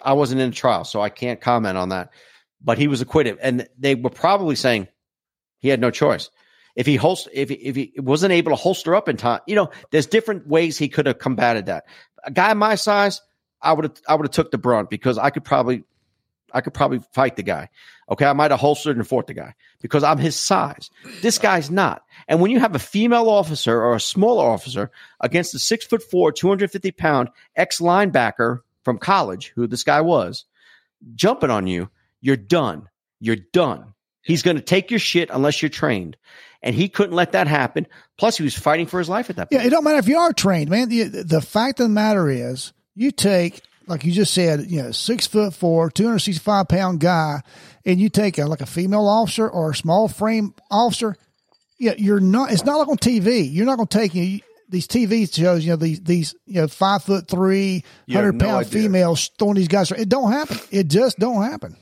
[0.00, 2.10] I wasn't in the trial, so I can't comment on that.
[2.60, 4.88] But he was acquitted, and they were probably saying
[5.58, 6.30] he had no choice.
[6.74, 9.54] If he holster, if he, if he wasn't able to holster up in time, you
[9.54, 11.84] know, there's different ways he could have combated that.
[12.24, 13.20] A guy my size,
[13.60, 15.84] I would have I would have took the brunt because I could probably
[16.52, 17.68] I could probably fight the guy.
[18.12, 20.90] Okay, I might have holstered and fought the guy because I'm his size.
[21.22, 22.04] This guy's not.
[22.28, 24.90] And when you have a female officer or a smaller officer
[25.20, 30.44] against a six foot four, 250 pound ex linebacker from college, who this guy was,
[31.14, 31.88] jumping on you,
[32.20, 32.86] you're done.
[33.18, 33.94] You're done.
[34.20, 36.18] He's going to take your shit unless you're trained.
[36.62, 37.86] And he couldn't let that happen.
[38.18, 39.62] Plus, he was fighting for his life at that point.
[39.62, 40.90] Yeah, it don't matter if you are trained, man.
[40.90, 44.92] The, the fact of the matter is, you take, like you just said, you know,
[44.92, 47.40] six foot four, 265 pound guy,
[47.84, 51.16] and you take a, like a female officer or a small frame officer.
[51.78, 53.48] Yeah, you're not, it's not like on TV.
[53.52, 56.60] You're not going to take, you know, these TV shows, you know, these, these, you
[56.60, 58.82] know, five foot three, You have 100 no pound idea.
[58.82, 59.90] females throwing these guys.
[59.90, 60.58] It don't happen.
[60.70, 61.76] It just don't happen.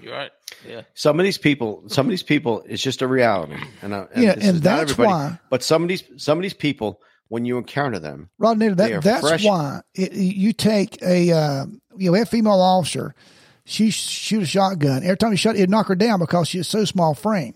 [0.00, 0.30] You're right.
[0.66, 0.82] Yeah.
[0.94, 4.24] some of these people, some of these people, it's just a reality, and, I, and
[4.24, 7.00] Yeah, this and is that's everybody, why- But some of these, some of these people,
[7.28, 9.44] when you encounter them, Rodnator, that, that's fresh.
[9.44, 11.66] why it, you take a uh,
[11.96, 13.14] you know that female officer,
[13.66, 15.02] she shoot a shotgun.
[15.02, 17.54] Every time you shot, it knock her down because she's so small frame.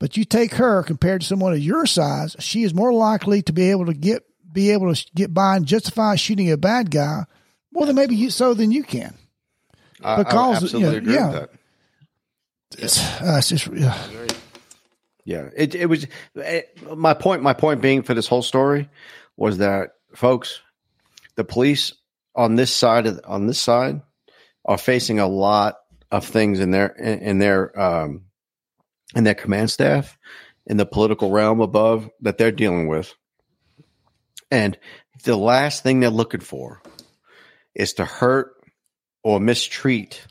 [0.00, 3.52] But you take her compared to someone of your size, she is more likely to
[3.52, 7.22] be able to get be able to get by and justify shooting a bad guy
[7.72, 9.14] more than maybe you so than you can.
[10.02, 11.26] I, I Because, absolutely you know, agree yeah.
[11.30, 11.50] with that.
[12.78, 14.26] It's, uh, it's just uh,
[15.24, 17.42] Yeah, it it was it, my point.
[17.42, 18.88] My point being for this whole story
[19.36, 20.60] was that folks,
[21.36, 21.92] the police
[22.34, 24.02] on this side of on this side
[24.70, 25.78] are facing a lot
[26.12, 28.22] of things in their in, their um
[29.16, 30.16] in their command staff
[30.64, 33.12] in the political realm above that they're dealing with,
[34.48, 34.78] and
[35.24, 36.80] the last thing they're looking for
[37.74, 38.52] is to hurt
[39.24, 40.24] or mistreat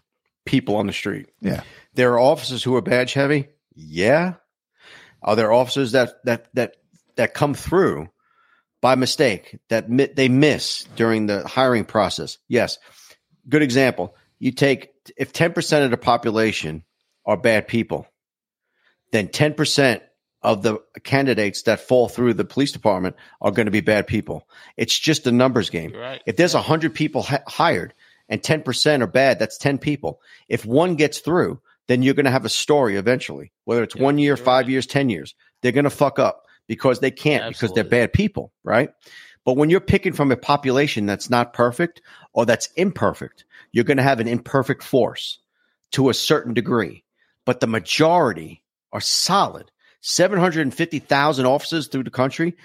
[0.46, 1.28] people on the street.
[1.42, 1.64] yeah.
[1.96, 3.50] There are officers who are badge heavy.
[3.76, 4.36] Yeah.
[5.22, 6.78] Are there officers that that that
[7.18, 8.08] that come through
[8.80, 12.38] by mistake that mi- they miss during the hiring process?
[12.48, 12.78] Yes.
[13.50, 14.16] Good example.
[14.40, 16.84] You take if ten percent of the population
[17.26, 18.08] are bad people,
[19.12, 20.04] then ten percent
[20.42, 24.48] of the candidates that fall through the police department are going to be bad people.
[24.78, 25.92] It's just a numbers game.
[25.94, 26.22] Right.
[26.26, 27.94] If there's a hundred people hi- hired
[28.30, 30.22] and ten percent are bad, that's ten people.
[30.48, 33.52] If one gets through, then you're going to have a story eventually.
[33.66, 34.72] Whether it's Yeah, one year, five right.
[34.72, 38.54] years, ten years, they're going to fuck up because they can't because they're bad people,
[38.64, 38.92] right?
[39.50, 43.98] But when you're picking from a population that's not perfect or that's imperfect, you're going
[43.98, 45.40] to have an imperfect force
[45.94, 47.04] to a certain degree.
[47.48, 48.62] But the majority
[48.94, 49.72] are solid.
[50.02, 52.58] 750,000 officers through the country,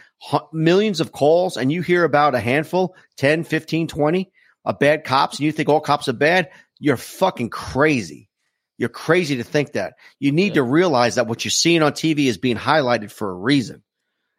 [0.52, 4.30] millions of calls, and you hear about a handful, 10, 15, 20
[4.66, 8.28] of bad cops, and you think all cops are bad, you're fucking crazy.
[8.76, 9.94] You're crazy to think that.
[10.18, 10.56] You need Yeah.
[10.56, 13.82] to realize that what you're seeing on TV is being highlighted for a reason.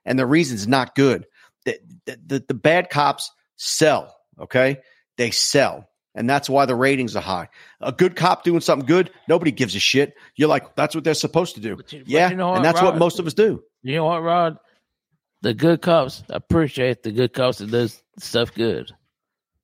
[0.06, 1.26] And the reason's not good.
[2.06, 4.78] The, the, the, the bad cops sell, okay?
[5.18, 5.90] They sell.
[6.18, 7.50] And that's why the ratings are high.
[7.82, 10.14] A good cop doing something good, nobody gives a shit.
[10.38, 11.76] You're like, that's what they're supposed to do.
[11.76, 12.30] But you- but yeah.
[12.30, 13.62] you know and what, that's what most of us do.
[13.84, 14.58] You know what, Rod?
[15.42, 18.92] The good cops appreciate the good cops that does stuff good.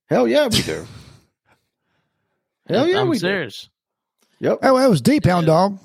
[0.08, 0.86] Hell yeah, we do.
[2.68, 3.68] Hell yeah, I'm we serious.
[4.40, 4.48] do.
[4.50, 4.58] Yep.
[4.62, 5.78] Oh, that was deep, hound dog.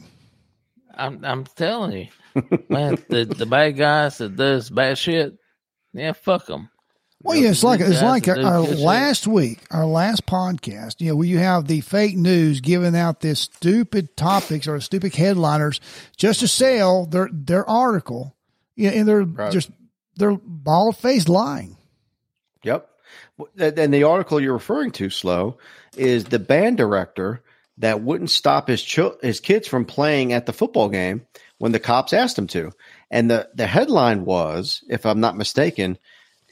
[0.93, 2.07] I'm I'm telling you,
[2.69, 2.97] man.
[3.09, 5.37] the the bad guys that does bad shit,
[5.97, 6.69] yeah, fuck them.
[7.23, 11.01] Well, yeah, it's like it's like our, our last week, our last podcast.
[11.01, 15.15] You know, where you have the fake news giving out this stupid topics or stupid
[15.15, 15.81] headliners
[16.15, 18.35] just to sell their their article.
[18.75, 19.51] Yeah, and they're Right.
[19.51, 19.71] just
[20.15, 21.75] they're bald faced lying.
[22.63, 22.87] Yep.
[23.57, 25.57] And and the article you're referring to, slow,
[25.95, 27.41] is the band director
[27.79, 31.25] that wouldn't stop his chil- his kids from playing at the football game
[31.57, 32.71] when the cops asked him to.
[33.09, 35.97] And the the headline was, if I'm not mistaken,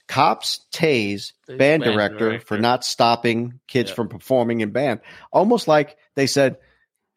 [0.07, 2.45] Cops tase band, band director, director.
[2.45, 4.99] for not stopping kids from performing in band.
[5.33, 6.57] Almost like they said,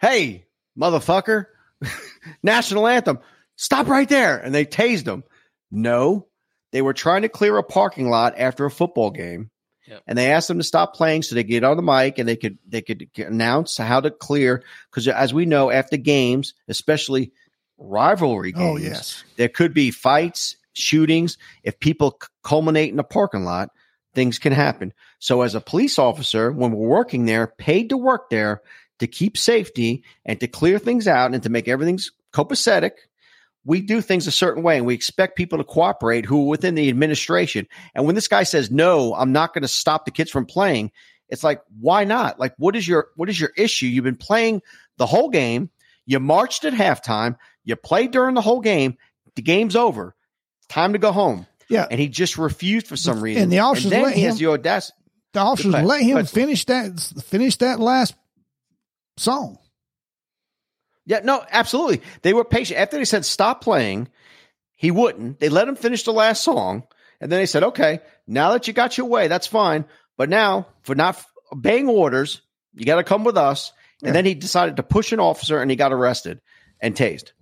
[0.01, 0.47] "Hey,
[0.78, 1.47] motherfucker,
[2.43, 3.18] national anthem,
[3.57, 5.22] stop right there," and they tased them.
[5.70, 6.28] No,
[6.72, 9.51] they were trying to clear a parking lot after a football game,
[9.86, 10.03] Yep.
[10.07, 12.36] and they asked them to stop playing so they get on the mic and they
[12.36, 14.62] could they could announce how to clear.
[14.91, 17.32] Because as we know, after games, especially
[17.79, 19.24] rivalry oh, games, Oh yes.
[19.37, 21.39] there could be fights, shootings.
[21.62, 23.70] If people culminate in a parking lot,
[24.14, 24.93] things can happen.
[25.18, 28.62] So, as a police officer, when we're working there, paid to work there
[28.99, 31.99] to keep safety and to clear things out and to make everything
[32.33, 32.93] copacetic,
[33.64, 36.74] we do things a certain way and we expect people to cooperate who are within
[36.74, 37.66] the administration.
[37.95, 40.91] And when this guy says, no, I'm not going to stop the kids from playing,
[41.29, 42.41] it's like, why not?
[42.41, 43.87] Like, what is your, what is your issue?
[43.87, 44.62] You've been playing
[44.97, 45.70] the whole game.
[46.09, 47.37] You marched at halftime.
[47.65, 48.97] You played during the whole game.
[49.37, 50.17] The game's over.
[50.71, 51.47] Time to go home.
[51.69, 51.87] Yeah.
[51.91, 53.43] And he just refused for some reason.
[53.43, 54.97] And the officers then let him- the audacity.
[55.35, 55.87] The officers ahead.
[55.87, 58.15] let him finish that finish that last
[59.19, 59.59] song.
[61.05, 62.01] Yeah, no, absolutely.
[62.23, 62.81] They were patient.
[62.81, 64.09] After they said stop playing,
[64.77, 65.41] he wouldn't.
[65.41, 66.85] They let him finish the last song.
[67.21, 69.85] And then they said, okay, now that you got your way, that's fine.
[70.17, 72.41] But now, for not obeying orders,
[72.75, 73.73] you got to come with us.
[74.03, 74.13] And Yeah.
[74.13, 76.41] then he decided to push an officer and he got arrested
[76.81, 77.33] and tased.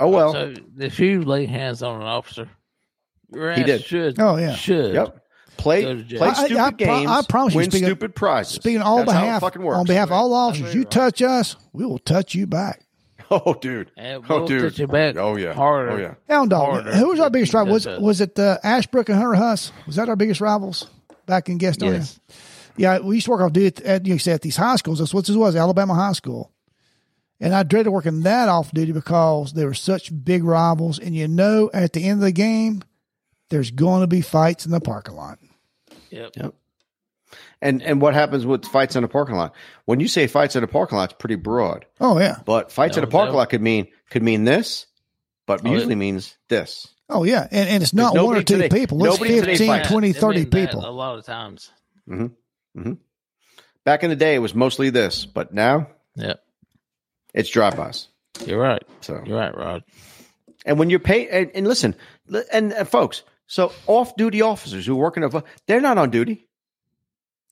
[0.00, 0.32] Oh, well.
[0.32, 2.48] So if you lay hands on an officer,
[3.32, 3.82] your He did.
[3.84, 4.18] should.
[4.20, 4.54] Oh, yeah.
[4.54, 4.94] Should.
[4.94, 5.18] Yep.
[5.58, 6.18] Play, Go to jail.
[6.18, 7.10] play I- I- stupid I pro- games.
[7.10, 8.54] I promise you, win speaking- stupid prizes.
[8.54, 9.78] Speaking on all That's how it behalf fucking works.
[9.78, 10.90] on behalf of all officers, you Rob.
[10.90, 12.80] touch us, we will touch you back.
[13.30, 13.90] Oh, dude.
[13.96, 14.62] And Oh, we'll dude.
[14.62, 15.54] touch you back Oh, yeah.
[15.54, 15.90] harder.
[15.92, 16.14] Oh, yeah.
[16.28, 16.72] Hound dog.
[16.72, 16.92] Harder.
[16.96, 17.72] Who was our biggest rival?
[17.72, 18.02] Was That's it.
[18.02, 19.72] was it uh, Ashbrook and Hunter Huss?
[19.86, 20.86] Was that our biggest rivals
[21.24, 21.92] back in Gastonia?
[21.92, 22.20] Yes.
[22.76, 24.98] Yeah, we used to work off duty at, at you said at these high schools.
[24.98, 26.50] That's what this was, Alabama High School.
[27.40, 30.98] And I dreaded working that off duty because they were such big rivals.
[30.98, 32.82] And you know, at the end of the game,
[33.50, 35.38] there's going to be fights in the parking lot.
[36.10, 36.30] Yep.
[36.36, 36.54] Yep.
[37.60, 39.54] And and what happens with fights in a parking lot?
[39.86, 41.86] When you say fights in a parking lot, it's pretty broad.
[42.00, 43.38] Oh yeah, But fights in a parking no.
[43.38, 44.86] lot could mean could mean this,
[45.46, 45.74] but Oh, yeah.
[45.74, 46.88] usually means this.
[47.08, 49.02] oh yeah, and, and it's not one or two today- people.
[49.06, 49.88] It's nobody 15, fights.
[49.88, 50.84] 20, 30 mean that people.
[50.86, 51.70] A lot of times.
[52.08, 52.26] Mm-hmm.
[52.76, 52.94] Mm-hmm.
[53.84, 56.42] Back in the day, it was mostly this, but now Yep.
[57.34, 58.08] it's drive-bys.
[58.46, 58.82] You're right.
[59.00, 59.84] So, You're right, Rod.
[60.64, 61.94] and when you're paid, and, and listen,
[62.52, 66.46] and, and folks, so off-duty officers who work in a, they're not on duty.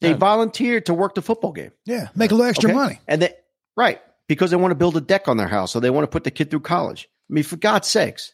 [0.01, 0.17] They No.
[0.19, 1.73] volunteered to work the football game.
[1.85, 2.75] Yeah, make a little extra Okay?
[2.79, 3.01] money.
[3.07, 3.35] And they
[3.77, 6.09] right because they want to build a deck on their house, so they want to
[6.11, 7.09] put the kid through college.
[7.29, 8.33] I mean, for God's sakes,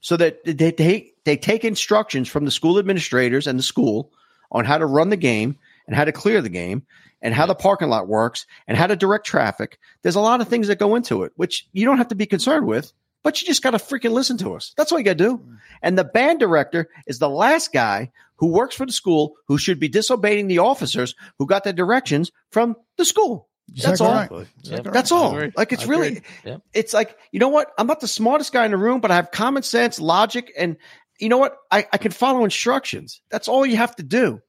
[0.00, 4.12] so that they they they take instructions from the school administrators and the school
[4.50, 5.56] on how to run the game
[5.86, 6.82] and how to clear the game
[7.22, 9.78] and how the parking lot works and how to direct traffic.
[10.02, 12.26] There's a lot of things that go into it, which you don't have to be
[12.26, 14.74] concerned with, but you just got to freaking listen to us.
[14.76, 15.38] That's all you got to do.
[15.38, 15.56] Mm.
[15.82, 19.80] And the band director is the last guy who works for the school who should
[19.80, 23.48] be disobeying the officers who got the directions from the school.
[23.68, 24.42] That's Exactly all.
[24.42, 24.48] right.
[24.62, 24.84] Yep.
[24.92, 25.42] That's I all.
[25.56, 26.22] Like it's really, agree.
[26.44, 26.62] Yep.
[26.74, 27.72] it's like you know what?
[27.78, 30.76] I'm not the smartest guy in the room, but I have common sense, logic, and
[31.18, 31.56] you know what?
[31.70, 33.22] I, I can follow instructions.
[33.30, 34.40] That's all you have to do.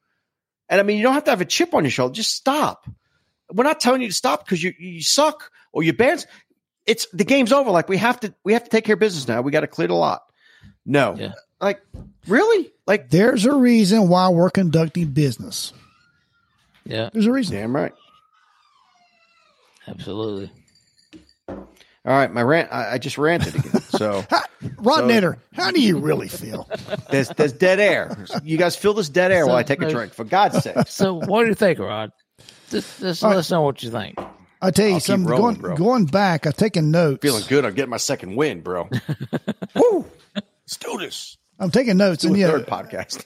[0.70, 2.14] And I mean, you don't have to have a chip on your shoulder.
[2.14, 2.88] Just stop.
[3.52, 6.26] We're not telling you to stop because you you suck or your bands.
[6.88, 7.70] It's the game's over.
[7.72, 9.42] Like we have to we have to take care of business now.
[9.42, 10.22] We got to clear the lot.
[10.86, 11.34] No, Yeah.
[11.62, 11.82] like
[12.28, 15.74] really, like There's a reason why we're conducting business.
[16.86, 17.10] Yeah.
[17.14, 17.56] There's a reason.
[17.56, 17.94] damn right.
[19.88, 20.52] Absolutely.
[22.06, 22.72] All right, my rant.
[22.72, 23.82] I, I just ranted again.
[23.96, 24.26] So
[24.78, 26.70] Rod So- Knitter, how do you really feel?
[27.10, 28.26] there's there's dead air.
[28.44, 30.14] You guys feel this dead air while I take a drink.
[30.14, 30.76] For God's sake.
[30.88, 32.12] So, what do you think, Rod?
[32.70, 33.36] Just, just All right.
[33.36, 34.20] let us know what you think.
[34.62, 35.30] I tell you I'll keep something.
[35.30, 35.76] rolling, Going, bro.
[35.78, 37.22] going back, I've taken notes.
[37.22, 37.64] Feeling good.
[37.66, 38.90] I'm getting my second win, bro.
[39.76, 40.06] Woo!
[40.36, 41.38] Let's do this.
[41.60, 43.24] I'm taking notes, Do and a yeah, third podcast.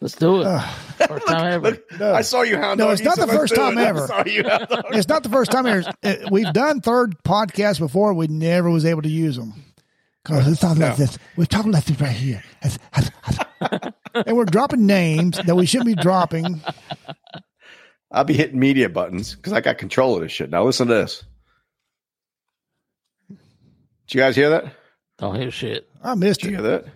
[0.00, 0.60] Let's do it.
[1.08, 1.78] First time ever.
[2.14, 2.92] I saw you, Hound No, Dog.
[3.00, 4.06] it's not the first time ever.
[4.06, 4.84] saw you, Hound Dog.
[4.92, 5.66] it's not the first time.
[5.66, 8.14] ever- uh, We've done third podcasts before.
[8.14, 9.54] We never was able to use them
[10.22, 11.18] because it's not like this.
[11.36, 12.42] We're talking like this right here,
[14.14, 16.60] and we're dropping names that we shouldn't be dropping.
[18.12, 20.48] I'll be hitting media buttons because I got control of this shit.
[20.48, 21.24] Now listen to this.
[23.28, 24.72] Did you guys hear that?
[25.18, 25.88] Don't hear shit.
[26.02, 26.52] I missed you it.
[26.52, 26.84] hear that?
[26.84, 26.92] Did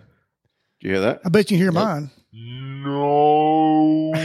[0.79, 1.21] you hear that?
[1.25, 2.09] I bet you hear mine.
[2.35, 4.11] No.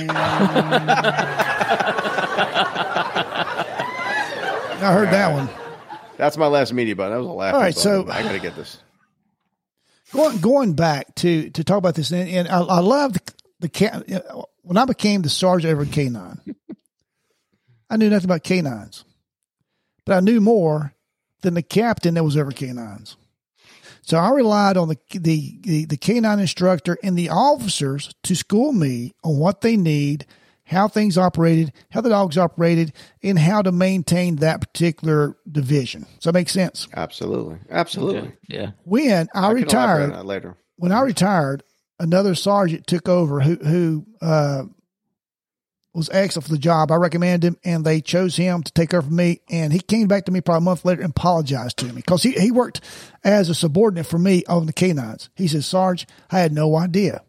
[4.81, 5.49] I heard that one.
[6.17, 7.13] That's my last media button.
[7.13, 7.55] That was a laugh.
[7.55, 8.79] All right, so- I got to get this.
[10.11, 13.21] Going going back to to talk about this, and, and I, I love the,
[13.61, 14.47] the.
[14.63, 16.41] When I became the sergeant over K nine,
[17.91, 19.05] I knew nothing about canines,
[20.07, 20.95] but I knew more
[21.43, 23.19] than the captain that was over K nines.
[24.09, 28.73] So I relied on the, the the the canine instructor and the officers to school
[28.73, 30.25] me on what they need,
[30.65, 36.07] how things operated, how the dogs operated, and how to maintain that particular division.
[36.15, 36.89] Does that make sense?
[36.97, 38.21] Absolutely, absolutely.
[38.21, 38.33] Okay.
[38.49, 38.71] Yeah.
[38.85, 40.57] When I, I retired, later.
[40.77, 41.63] when I retired,
[42.01, 44.63] another sergeant took over who who uh,
[45.99, 46.91] was excellent for the job.
[46.91, 49.41] I recommended him, and they chose him to take over for me.
[49.51, 52.23] And he came back to me probably a month later and apologized to me because
[52.23, 52.81] he, he worked
[53.23, 55.29] as a subordinate for me on the canines.
[55.37, 57.23] He said, Sarge, I had no idea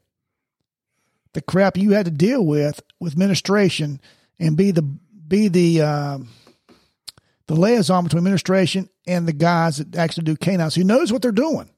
[1.34, 4.02] the crap you had to deal with with administration
[4.40, 6.30] and be the be the um,
[7.48, 11.32] the liaison between administration and the guys that actually do canines who knows what they're
[11.32, 11.70] doing.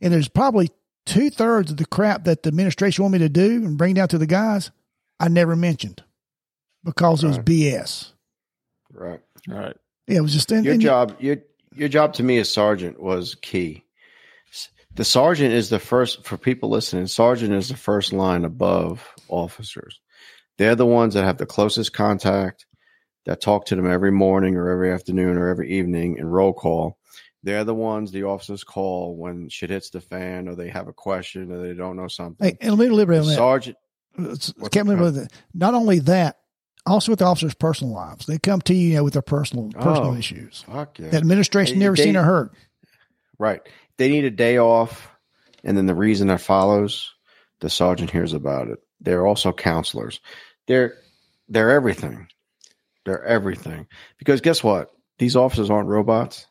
[0.00, 0.70] And there's probably
[1.06, 4.08] two thirds of the crap that the administration want me to do and bring down
[4.08, 4.70] to the guys,
[5.20, 6.02] I never mentioned
[6.84, 8.12] because it was BS.
[8.92, 9.20] Right.
[9.50, 9.76] All right.
[10.06, 11.36] Yeah, it was just in, Your in- job, your
[11.74, 13.84] your job to me as sergeant was key.
[14.94, 17.06] The sergeant is the first for people listening.
[17.06, 20.00] Sergeant is the first line above officers.
[20.56, 22.66] They're the ones that have the closest contact,
[23.26, 26.98] that talk to them every morning or every afternoon or every evening in roll call.
[27.44, 30.92] They're the ones the officers call when shit hits the fan or they have a
[30.92, 32.44] question or they don't know something.
[32.48, 33.36] Hey, and let me deliberate on that.
[33.36, 33.76] sergeant,
[34.18, 35.32] What's can't remember that.
[35.54, 36.38] Not only that,
[36.86, 38.26] also with the officers' personal lives.
[38.26, 40.16] They come to you, you know, with their personal oh, personal Oh.
[40.16, 41.08] issues fuck yeah.
[41.10, 42.50] that administration Hey, never they- seen or heard.
[43.38, 43.60] Right.
[43.98, 45.08] They need a day off,
[45.64, 47.12] and then the reason that follows,
[47.60, 48.78] the sergeant hears about it.
[49.00, 50.20] They're also counselors.
[50.66, 50.94] They're
[51.48, 52.28] they're everything.
[53.04, 53.86] They're everything.
[54.18, 54.92] Because guess what?
[55.18, 56.46] These officers aren't robots.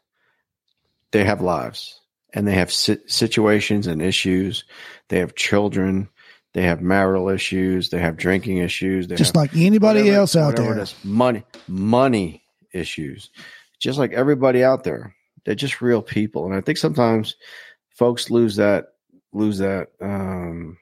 [1.11, 2.01] They have lives,
[2.34, 4.65] and they have si- situations and issues.
[5.09, 6.09] They have children.
[6.53, 7.89] They have marital issues.
[7.89, 9.07] They have drinking issues.
[9.07, 10.79] They Just like anybody whatever- else out there.
[10.79, 10.95] is.
[11.03, 12.43] Money, money
[12.73, 13.29] issues,
[13.79, 15.13] just like everybody out there.
[15.45, 17.35] They're just real people, and I think sometimes
[17.89, 18.87] folks lose that
[19.33, 20.77] lose that um,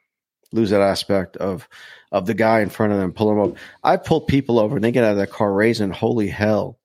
[0.51, 1.67] lose that aspect of
[2.11, 3.57] of the guy in front of them, pull them up.
[3.83, 6.79] I pull people over, and they get out of their car raising holy hell,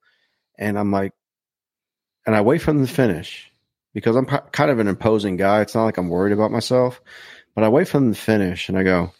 [0.59, 1.13] and I'm like,
[2.27, 3.51] and I wait for them to finish
[3.93, 5.61] because I'm kind of an imposing guy.
[5.61, 7.01] It's not like I'm worried about myself,
[7.55, 9.13] but I wait for them to finish, and I go,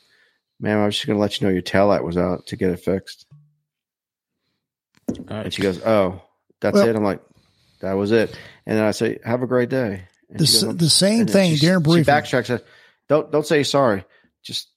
[0.60, 2.72] ma'am, I was just going to let you know your taillight was out to get
[2.72, 3.26] it fixed."
[5.30, 6.22] All And she goes, "Oh,
[6.60, 7.22] that's Well- it." I'm like,
[7.82, 10.90] "That was it." And then I say, "Have a great day." And The, goes, the
[10.90, 12.46] same thing she, during She backtracks.
[12.48, 12.62] Says,
[13.10, 14.06] "Don't don't say sorry.
[14.44, 14.70] Just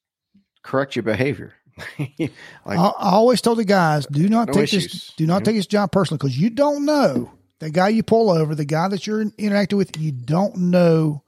[0.63, 1.55] correct your behavior."
[1.99, 2.31] like,
[2.67, 5.45] I, I always told the guys, do not No take this, do not know?
[5.47, 8.87] take this job personally because you don't know the guy you pull over, the guy
[8.89, 9.97] that you're interacting with.
[9.99, 11.25] You don't know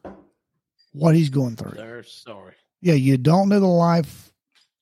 [0.97, 1.73] what he's going through.
[1.77, 2.55] They're sorry.
[2.81, 4.33] Yeah, you don't know the life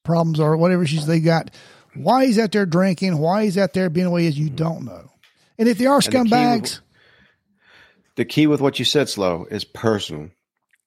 [0.04, 1.50] problems or whatever she's they got.
[1.94, 4.50] Why he's out there drinking, why he's out there being the way he is, you
[4.50, 5.10] don't know.
[5.58, 6.80] And if they are the key scumbags, with-
[8.16, 10.30] the key with what you said, slow, is personal.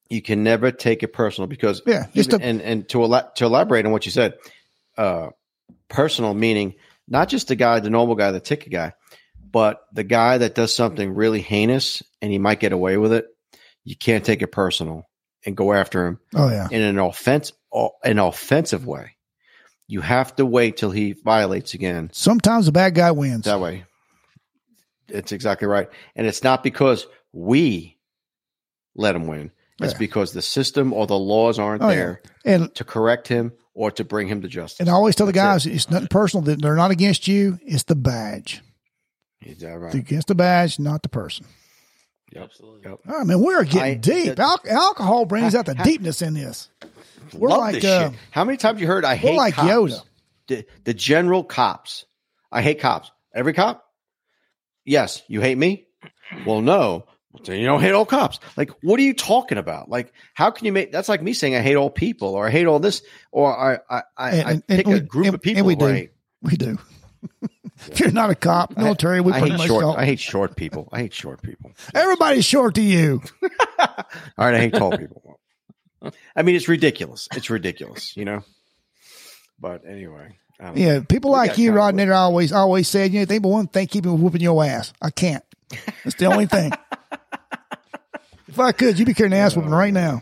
[0.10, 3.32] You can never take it personal because Yeah, just even- a- and and to ela-
[3.36, 4.36] to elaborate on what you said,
[4.98, 5.30] uh,
[5.90, 6.76] personal meaning
[7.10, 8.92] not just the guy, the normal guy, the ticket guy,
[9.52, 13.26] but the guy that does something really heinous and he might get away with it.
[13.86, 15.07] You can't take it personal
[15.48, 17.52] and go after him oh yeah, in an offense
[18.04, 19.14] an offensive way.
[19.88, 22.10] You have to wait till he violates again.
[22.14, 23.46] sometimes the bad guy wins.
[23.46, 23.86] That way.
[25.08, 25.90] It's exactly right.
[26.16, 27.98] And it's not because we
[28.96, 29.52] let him win.
[29.80, 30.00] It's Yeah.
[30.00, 31.96] because the system or the laws aren't Oh, yeah.
[31.96, 34.80] there And to correct him or to bring him to justice.
[34.82, 36.44] and I always tell the That's guys, it's nothing personal.
[36.58, 37.58] They're not against you.
[37.62, 38.62] It's the badge.
[39.42, 39.96] Is that right?
[39.96, 41.46] It's against the badge, not the person.
[42.34, 42.44] Yep.
[42.44, 42.90] Absolutely.
[42.90, 43.00] Yep.
[43.08, 44.36] I mean, we're getting I- deep.
[44.36, 46.70] that- Al- alcohol brings out the deepness in this.
[47.34, 48.20] We're Love like, this uh, shit.
[48.32, 49.70] How many times you heard I hate like cops?
[49.70, 50.02] Yoda.
[50.48, 52.06] The, the general cops.
[52.52, 53.12] I hate cops.
[53.36, 53.84] Every cop?
[54.86, 55.22] Yes.
[55.28, 55.88] You hate me?
[56.46, 57.06] Well, no.
[57.34, 58.40] Well, then you don't hate all cops.
[58.56, 59.90] Like, what are you talking about?
[59.90, 62.50] Like, how can you make that's like me saying I hate all people or I
[62.52, 63.02] hate all this
[63.32, 65.76] or I I, I, And- I pick and a group and- of people and we
[65.76, 65.94] who I do.
[65.94, 66.12] hate.
[66.42, 66.78] We do.
[67.90, 69.82] if you're not a cop, military, we I pretty hate much short.
[69.82, 69.98] don't.
[69.98, 70.90] I hate short people.
[70.92, 71.72] I hate short people.
[71.94, 73.22] Everybody's short to you.
[73.80, 73.96] All
[74.38, 75.40] right, I hate tall people.
[76.36, 77.28] I mean, it's ridiculous.
[77.36, 78.44] It's ridiculous, you know.
[79.60, 80.82] But anyway, I don't know.
[80.82, 83.50] Yeah, people We like you, kinda Rod what- always always said, you know, think but
[83.50, 84.94] one thing, keep him whooping your ass.
[85.02, 85.44] I can't.
[86.04, 86.72] That's the only thing.
[88.48, 90.22] if I could, you'd be carrying ass whooping right now.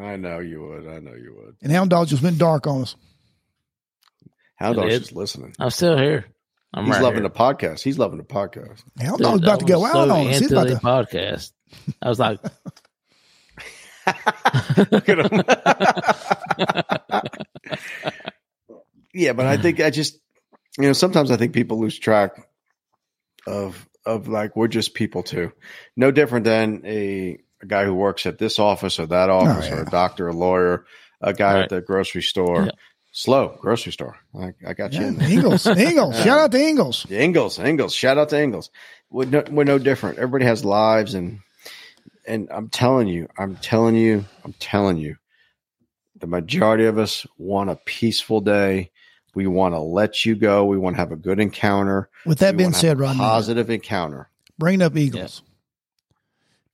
[0.00, 0.86] I know you would.
[0.86, 1.56] I know you would.
[1.62, 2.96] And Hound Dog just went dark on us.
[4.56, 5.00] Hound It Dog's is.
[5.00, 5.54] just listening.
[5.58, 6.24] I'm still here.
[6.74, 7.28] I'm He's right loving here.
[7.28, 7.82] the podcast.
[7.82, 8.82] He's loving the podcast.
[9.00, 10.38] Hound Dude, Dog's I about to go was out so on us.
[10.38, 10.80] He's about the to.
[10.80, 11.52] podcast.
[12.00, 12.40] I was like,
[14.90, 15.42] Look at him.
[19.14, 20.18] yeah, but I think I just,
[20.78, 22.46] you know, sometimes I think people lose track
[23.46, 25.52] of of like we're just people too.
[25.96, 29.68] No different than a, a guy who works at this office or that oh, office
[29.68, 29.76] yeah.
[29.76, 30.84] or a doctor, a lawyer,
[31.20, 31.62] a guy Right.
[31.64, 32.64] at the grocery store.
[32.64, 32.70] Yeah.
[33.14, 34.16] Slow grocery store.
[34.34, 35.28] I, I got you Yeah, in there.
[35.30, 36.16] Ingles, Ingles.
[36.16, 37.06] Shout out to Ingles.
[37.10, 37.94] Ingles, Ingles.
[37.94, 38.70] Shout out to Ingles.
[39.10, 40.16] We're no, we're no different.
[40.18, 41.40] Everybody has lives, and
[42.26, 45.16] and I'm telling you, I'm telling you, I'm telling you,
[46.18, 48.90] the majority of us want a peaceful day.
[49.34, 50.64] We want to let you go.
[50.64, 52.08] We want to have a good encounter.
[52.24, 54.30] With that We being said, a Rodney, positive encounter.
[54.58, 55.42] bringing up Ingles.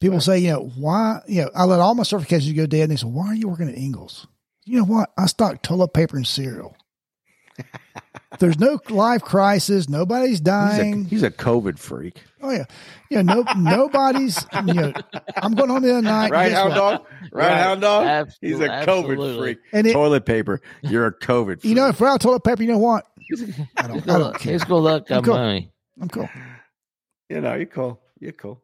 [0.01, 2.83] People say, you know, why, you know, I let all my certifications go dead.
[2.83, 4.29] And they say, why are you working at Ingles?
[4.69, 5.11] You know what?
[5.17, 6.77] I stock toilet paper and cereal.
[8.39, 9.89] There's no life crisis.
[9.89, 11.05] Nobody's He's a, dying.
[11.07, 12.65] he's a COVID freak, oh yeah,
[13.11, 13.23] yeah.
[13.23, 14.45] No, nobody's.
[14.67, 14.93] You know,
[15.37, 16.31] I'm going home the other night.
[16.31, 17.05] right, hound dog?
[17.33, 17.57] Right, Right.
[17.59, 18.05] hound dog?
[18.07, 19.17] Abs- he's a absolutely.
[19.17, 19.59] COVID freak.
[19.73, 20.61] And it- Toilet paper.
[20.83, 21.63] You're a COVID.
[21.63, 21.65] Freak.
[21.65, 23.07] You know, if we're out of toilet paper, you know what?
[23.33, 24.53] I don't, I don't gonna, care.
[24.53, 25.35] he's gonna look got Cool.
[25.35, 25.73] money.
[26.01, 26.29] I'm cool.
[27.31, 28.01] You know, you're cool.
[28.21, 28.63] You're cool.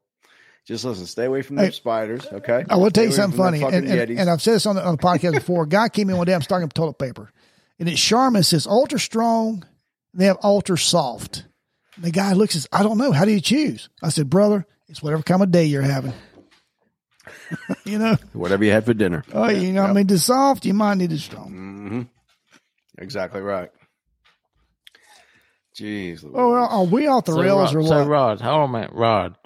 [0.66, 1.04] Just listen.
[1.06, 2.26] Stay away from Hey, them spiders.
[2.32, 2.64] Okay.
[2.70, 4.96] I will tell you something funny, and, and, and I've said this on the, on
[4.96, 5.64] the podcast before.
[5.64, 7.30] A guy came in one day, I'm stocking up toilet paper,
[7.78, 9.64] and it's Charmin says ultra strong.
[10.14, 11.44] They have ultra soft.
[11.98, 13.12] The guy looks says, I don't know.
[13.12, 13.88] How do you choose?
[14.02, 16.14] I said, brother, it's whatever kind of day you're having.
[17.84, 19.24] you know, Whatever you had for dinner.
[19.32, 21.50] oh, you know, I mean, the soft, you might need the strong.
[21.50, 22.02] hmm
[22.96, 23.70] Exactly right.
[25.76, 26.22] Jeez.
[26.22, 26.34] Louise.
[26.36, 28.08] Oh, are we off the So, rails Rod, or so what?
[28.08, 29.36] Rod, hold on a minute, Rod.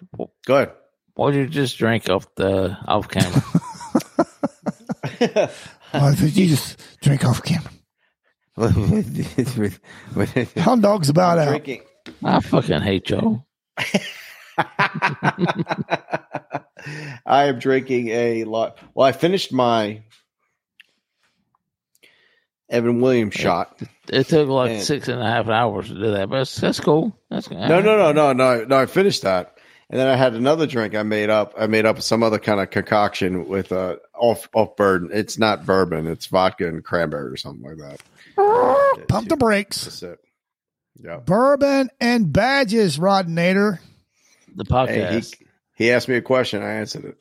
[0.47, 0.73] Go ahead.
[1.19, 3.43] What did you just drink off the off camera?
[5.95, 7.71] Oh, did you just drink off camera?
[10.61, 11.49] Hound dog's about out.
[11.49, 11.81] Drinking.
[12.23, 13.45] I fucking hate y'all.
[17.27, 18.79] I am drinking a lot.
[18.95, 20.03] Well, I finished my
[22.69, 23.81] Evan Williams shot.
[24.09, 24.81] It took like Man.
[24.83, 27.17] six and a half hours to do that, but that's, that's cool.
[27.31, 28.79] That's No, no, no, no, no, no.
[28.79, 29.58] I finished that,
[29.91, 30.95] and then I had another drink.
[30.95, 31.55] I made up.
[31.59, 35.11] I made up some other kind of concoction with uh, off off bourbon.
[35.13, 36.07] It's not bourbon.
[36.07, 39.07] It's vodka and cranberry or something like that.
[39.09, 39.85] Pump the brakes.
[39.85, 40.19] That's it.
[41.01, 41.17] Yeah.
[41.19, 43.79] Bourbon and badges, Rodnator.
[44.57, 44.71] The Hey,
[45.01, 45.37] podcast.
[45.37, 45.47] he,
[45.85, 46.63] he asked me a question.
[46.63, 47.17] I answered it.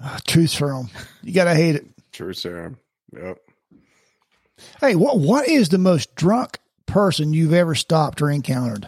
[0.00, 0.88] Ah, truth serum.
[1.22, 1.86] You gotta hate it.
[2.12, 2.78] True, Sam.
[3.14, 3.38] Yep.
[4.80, 8.86] Hey, what what is the most drunk person you've ever stopped or encountered?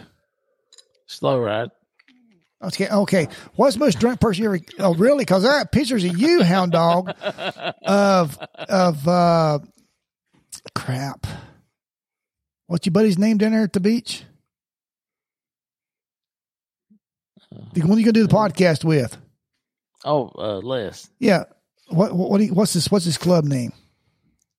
[1.05, 1.69] Slow ride.
[2.61, 3.27] Okay, okay.
[3.55, 4.59] What's the most drunk person you ever?
[4.79, 5.19] Oh, really?
[5.23, 7.13] Because I got pictures of you, hound dog,
[7.85, 9.59] of of uh,
[10.75, 11.25] crap.
[12.67, 14.23] What's your buddy's name down there at the beach?
[17.73, 19.17] The one you gonna do the podcast with?
[20.03, 21.45] Oh, uh, less Yeah.
[21.87, 22.91] What what, what you, what's this?
[22.91, 23.71] What's his club name?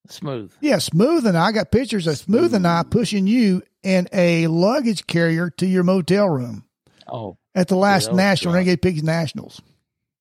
[0.08, 0.52] smooth.
[0.60, 5.06] Yeah, Smooth and I got pictures of Smooth and I pushing you in a luggage
[5.06, 6.64] carrier to your motel room
[7.10, 8.66] Oh, at the last that was National drunk.
[8.66, 9.60] Renegade Pigs Nationals.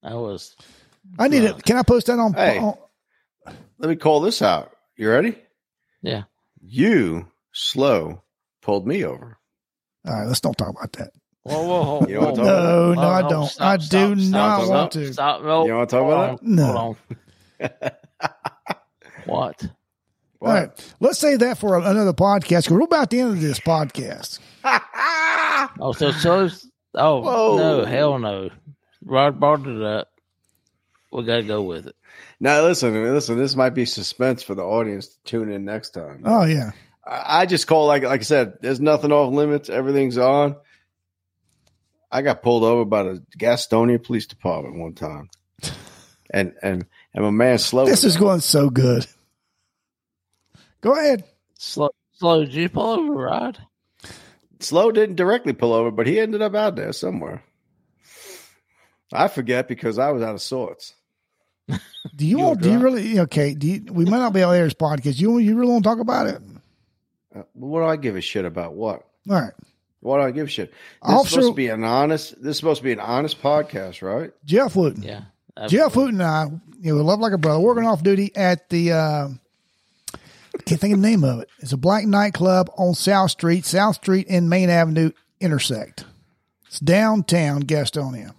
[0.03, 0.55] I was.
[1.17, 1.63] I need it.
[1.63, 2.33] Can I post that on?
[2.33, 2.57] Hey.
[2.59, 2.77] on-
[3.77, 4.71] Let me call this out.
[4.97, 5.35] You ready?
[6.01, 6.23] Yeah.
[6.61, 8.21] You slow
[8.61, 9.37] pulled me over.
[10.07, 11.11] all right, let's don't talk about that.
[11.43, 12.07] Whoa, whoa, whoa.
[12.07, 12.53] You know whoa, talking No,
[12.89, 13.47] whoa, no, I don't.
[13.47, 15.13] stop, I stop, do stop, not stop, want to.
[15.13, 15.43] Stop.
[15.43, 15.65] No.
[15.65, 16.65] You wanna talk about on, No.
[16.65, 16.97] Hold
[17.61, 17.91] on.
[19.25, 19.63] What?
[20.41, 23.41] All right, let's say that for another podcast because we're about at the end of
[23.41, 24.39] this podcast.
[25.81, 26.49] Oh, so so.
[26.95, 27.57] Oh Whoa.
[27.57, 28.49] no, hell no.
[29.03, 30.09] Rod brought it up.
[31.11, 31.95] We got to go with it.
[32.39, 33.37] Now listen, listen.
[33.37, 36.23] This might be suspense for the audience to tune in next time.
[36.25, 36.71] Oh yeah,
[37.05, 38.53] I I just call like like I said.
[38.61, 39.69] There's nothing off limits.
[39.69, 40.55] Everything's on.
[42.11, 45.29] I got pulled over by the Gastonia Police Department one time,
[46.31, 47.85] and and and my man slow.
[47.85, 49.05] this is going so good.
[50.81, 51.25] Go ahead.
[51.57, 52.45] Slow, slow.
[52.45, 53.57] Did you pull over, Rod?
[54.60, 57.43] Slow didn't directly pull over, but he ended up out there somewhere.
[59.12, 60.93] I forget because I was out of sorts.
[62.16, 62.57] Do you, You want?
[62.57, 62.95] were Do you drunk?
[62.95, 63.20] really?
[63.22, 63.53] Okay.
[63.53, 65.20] Do you, we might not be able to air this podcast.
[65.20, 66.41] You you really want to talk about it?
[67.36, 68.74] Uh, what do I give a shit about?
[68.74, 69.05] What?
[69.30, 69.53] All right.
[70.01, 70.72] What do I give a shit?
[70.72, 72.32] This Officer- is supposed to be an honest.
[72.41, 74.32] This is supposed to be an honest podcast, right?
[74.45, 75.03] Jeff Wooten.
[75.03, 75.24] Yeah.
[75.68, 76.45] Jeff Wooten and I,
[76.80, 79.30] you know, we love like a brother, working off duty at the, uh, I
[80.66, 81.49] can't think of the name of it.
[81.60, 86.05] It's a black nightclub on South Street, South Street and Main Avenue intersect.
[86.68, 88.34] It's downtown Gastonia.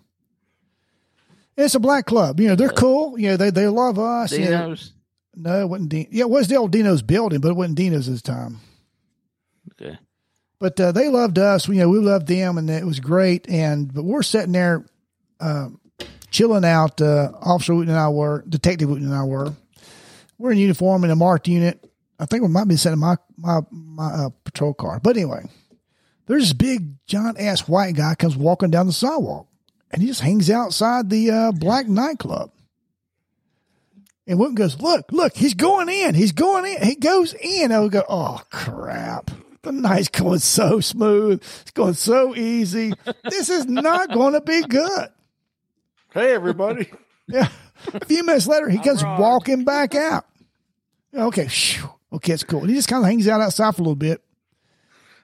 [1.57, 2.41] It's a black club.
[2.41, 3.19] You know, they're cool.
[3.19, 4.33] You know, they, they love us.
[4.33, 4.51] you know.
[4.51, 4.93] Dino's.
[5.35, 6.09] no, it wasn't Dean.
[6.11, 8.61] Yeah, it was the old Dino's building, but it wasn't Dino's this time.
[9.73, 9.99] Okay.
[10.59, 11.69] But uh, they loved us.
[11.69, 13.49] You know, we loved them, and it was great.
[13.49, 14.87] And but we're sitting there,
[15.41, 15.69] uh,
[16.31, 17.01] chilling out.
[17.01, 19.53] Uh, Officer Wooten and I were, Detective Wooten and I were.
[20.39, 21.85] We're in uniform in a marked unit.
[22.21, 25.01] I think we might be sitting in my my my uh, patrol car.
[25.03, 25.47] But anyway,
[26.27, 29.49] there's this big giant ass white guy comes walking down the sidewalk,
[29.91, 32.53] and he just hangs outside the uh, black nightclub.
[34.27, 36.15] And Wooten goes, look, look, he's going in.
[36.15, 36.87] He's going in.
[36.87, 37.73] He goes in.
[37.73, 39.31] I would go, oh crap.
[39.63, 41.43] The night's going so smooth.
[41.63, 42.93] It's going so easy.
[43.25, 45.09] This is not going to be good.
[46.13, 46.91] Hey, everybody.
[47.33, 47.49] Yeah.
[47.95, 50.27] A few minutes later, he comes walking back out.
[51.15, 51.89] Okay, phew.
[52.13, 52.61] Okay, it's cool.
[52.61, 54.23] And he just kind of hangs out outside for a little bit,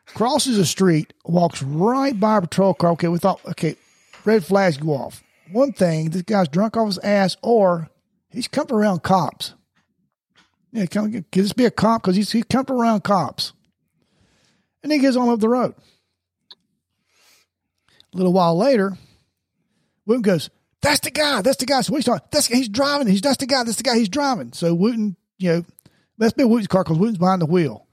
[0.06, 2.92] crosses the street, walks right by a patrol car.
[2.92, 3.76] Okay, we thought, okay,
[4.24, 5.22] red flags go off.
[5.52, 7.88] One thing, this guy's drunk off his ass, or
[8.30, 9.54] he's coming around cops.
[10.72, 12.02] Yeah, can, can this be a cop?
[12.02, 13.52] Because he's, he's coming around cops.
[14.82, 15.74] And he goes on up the road.
[18.12, 18.96] A little while later,
[20.06, 21.42] Wooten goes, That's the guy.
[21.42, 21.80] That's the guy.
[21.80, 23.06] So he's talking, that's, he's driving.
[23.06, 23.64] He's that's the guy.
[23.64, 23.96] That's the guy.
[23.96, 24.52] He's driving.
[24.52, 25.64] So Wooten, you know,
[26.18, 27.86] let's be Wooten's car because Wooten's behind the wheel.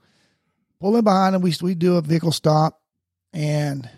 [0.80, 1.42] Pull in behind him.
[1.42, 2.80] We, we do a vehicle stop
[3.32, 3.88] and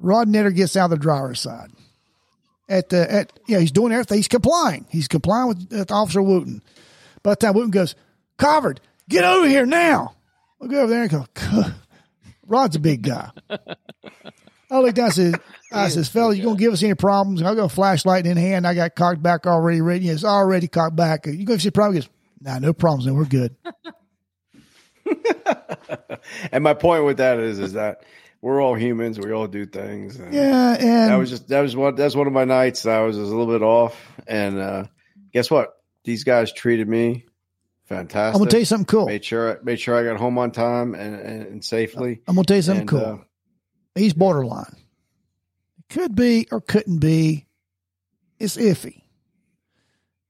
[0.00, 1.70] Rodnator gets out of the driver's side.
[2.68, 4.18] At the, at, yeah, he's doing everything.
[4.18, 4.86] He's complying.
[4.90, 6.62] He's complying with, with Officer Wooten.
[7.22, 7.94] By the time Wooten goes,
[8.36, 10.14] "Covered, get over here now.
[10.60, 11.26] I'll go over there and go,
[12.46, 13.30] Rod's a big guy.
[14.70, 15.34] I looked down and said,
[15.72, 17.42] I says, fella, you gonna give us any problems?
[17.42, 18.66] I got a flashlight in hand.
[18.66, 20.08] I got cocked back already ready.
[20.08, 21.26] It's already cocked back.
[21.26, 22.08] You gonna see problems?
[22.40, 23.06] Nah, no problems.
[23.06, 23.56] No, we're good.
[26.52, 28.04] and my point with that is, is that
[28.40, 29.18] we're all humans.
[29.18, 30.18] We all do things.
[30.18, 32.86] Yeah, and That was just that was one that's one of my nights.
[32.86, 34.84] I was, was a little bit off, and uh,
[35.32, 35.74] guess what?
[36.04, 37.26] These guys treated me
[37.86, 38.34] fantastic.
[38.36, 39.06] I'm gonna tell you something cool.
[39.06, 42.20] Made sure made sure I got home on time and, and, and safely.
[42.28, 43.00] I'm gonna tell you something And, cool.
[43.00, 43.18] uh,
[43.94, 44.76] He's borderline.
[45.88, 47.46] Could be or couldn't be.
[48.38, 49.02] It's iffy.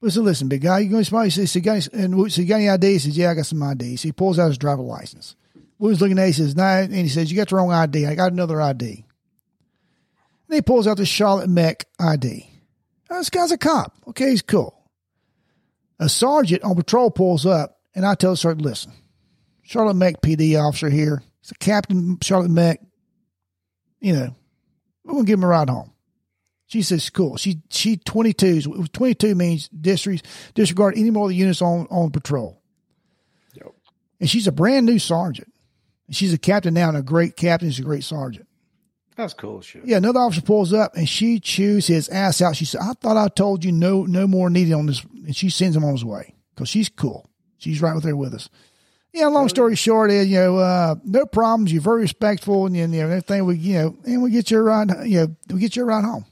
[0.01, 2.31] But so listen, big guy, you going to somebody says, so you got, any- and
[2.31, 2.87] so you got any ID?
[2.93, 3.97] He says, yeah, I got some ID.
[3.97, 5.35] So he pulls out his driver license.
[5.77, 8.05] Wood's looking at it, he says, nah, and he says, you got the wrong ID.
[8.05, 9.05] I got another ID.
[10.47, 12.49] And he pulls out the Charlotte Meck ID.
[13.09, 13.93] Oh, this guy's a cop.
[14.07, 14.75] Okay, he's cool.
[15.99, 18.93] A sergeant on patrol pulls up, and I tell the sergeant, listen,
[19.63, 21.21] Charlotte Meck PD officer here.
[21.41, 22.81] It's a Captain Charlotte Meck.
[23.99, 24.35] You know,
[25.03, 25.91] we're gonna give him a ride home.
[26.69, 28.61] She says, "Cool." She she twenty two.
[28.93, 30.21] Twenty two means disregard
[30.53, 32.61] disregard any more of the units on on patrol.
[33.55, 33.73] Yep.
[34.19, 35.51] And she's a brand new sergeant.
[36.05, 37.71] And she's a captain now, and a great captain.
[37.71, 38.47] She's a great sergeant.
[39.15, 39.83] That's cool shit.
[39.83, 42.55] Yeah, another officer pulls up and she chews his ass out.
[42.55, 45.49] She said, "I thought I told you no no more needed on this," and she
[45.49, 47.27] sends him on his way because she's cool.
[47.57, 48.47] She's right with there with us.
[49.11, 51.73] Yeah, long story short is you know uh, no problems.
[51.73, 53.43] You're very respectful and you know everything.
[53.45, 54.89] We you know and we get your ride.
[55.03, 56.25] You know we get your ride home.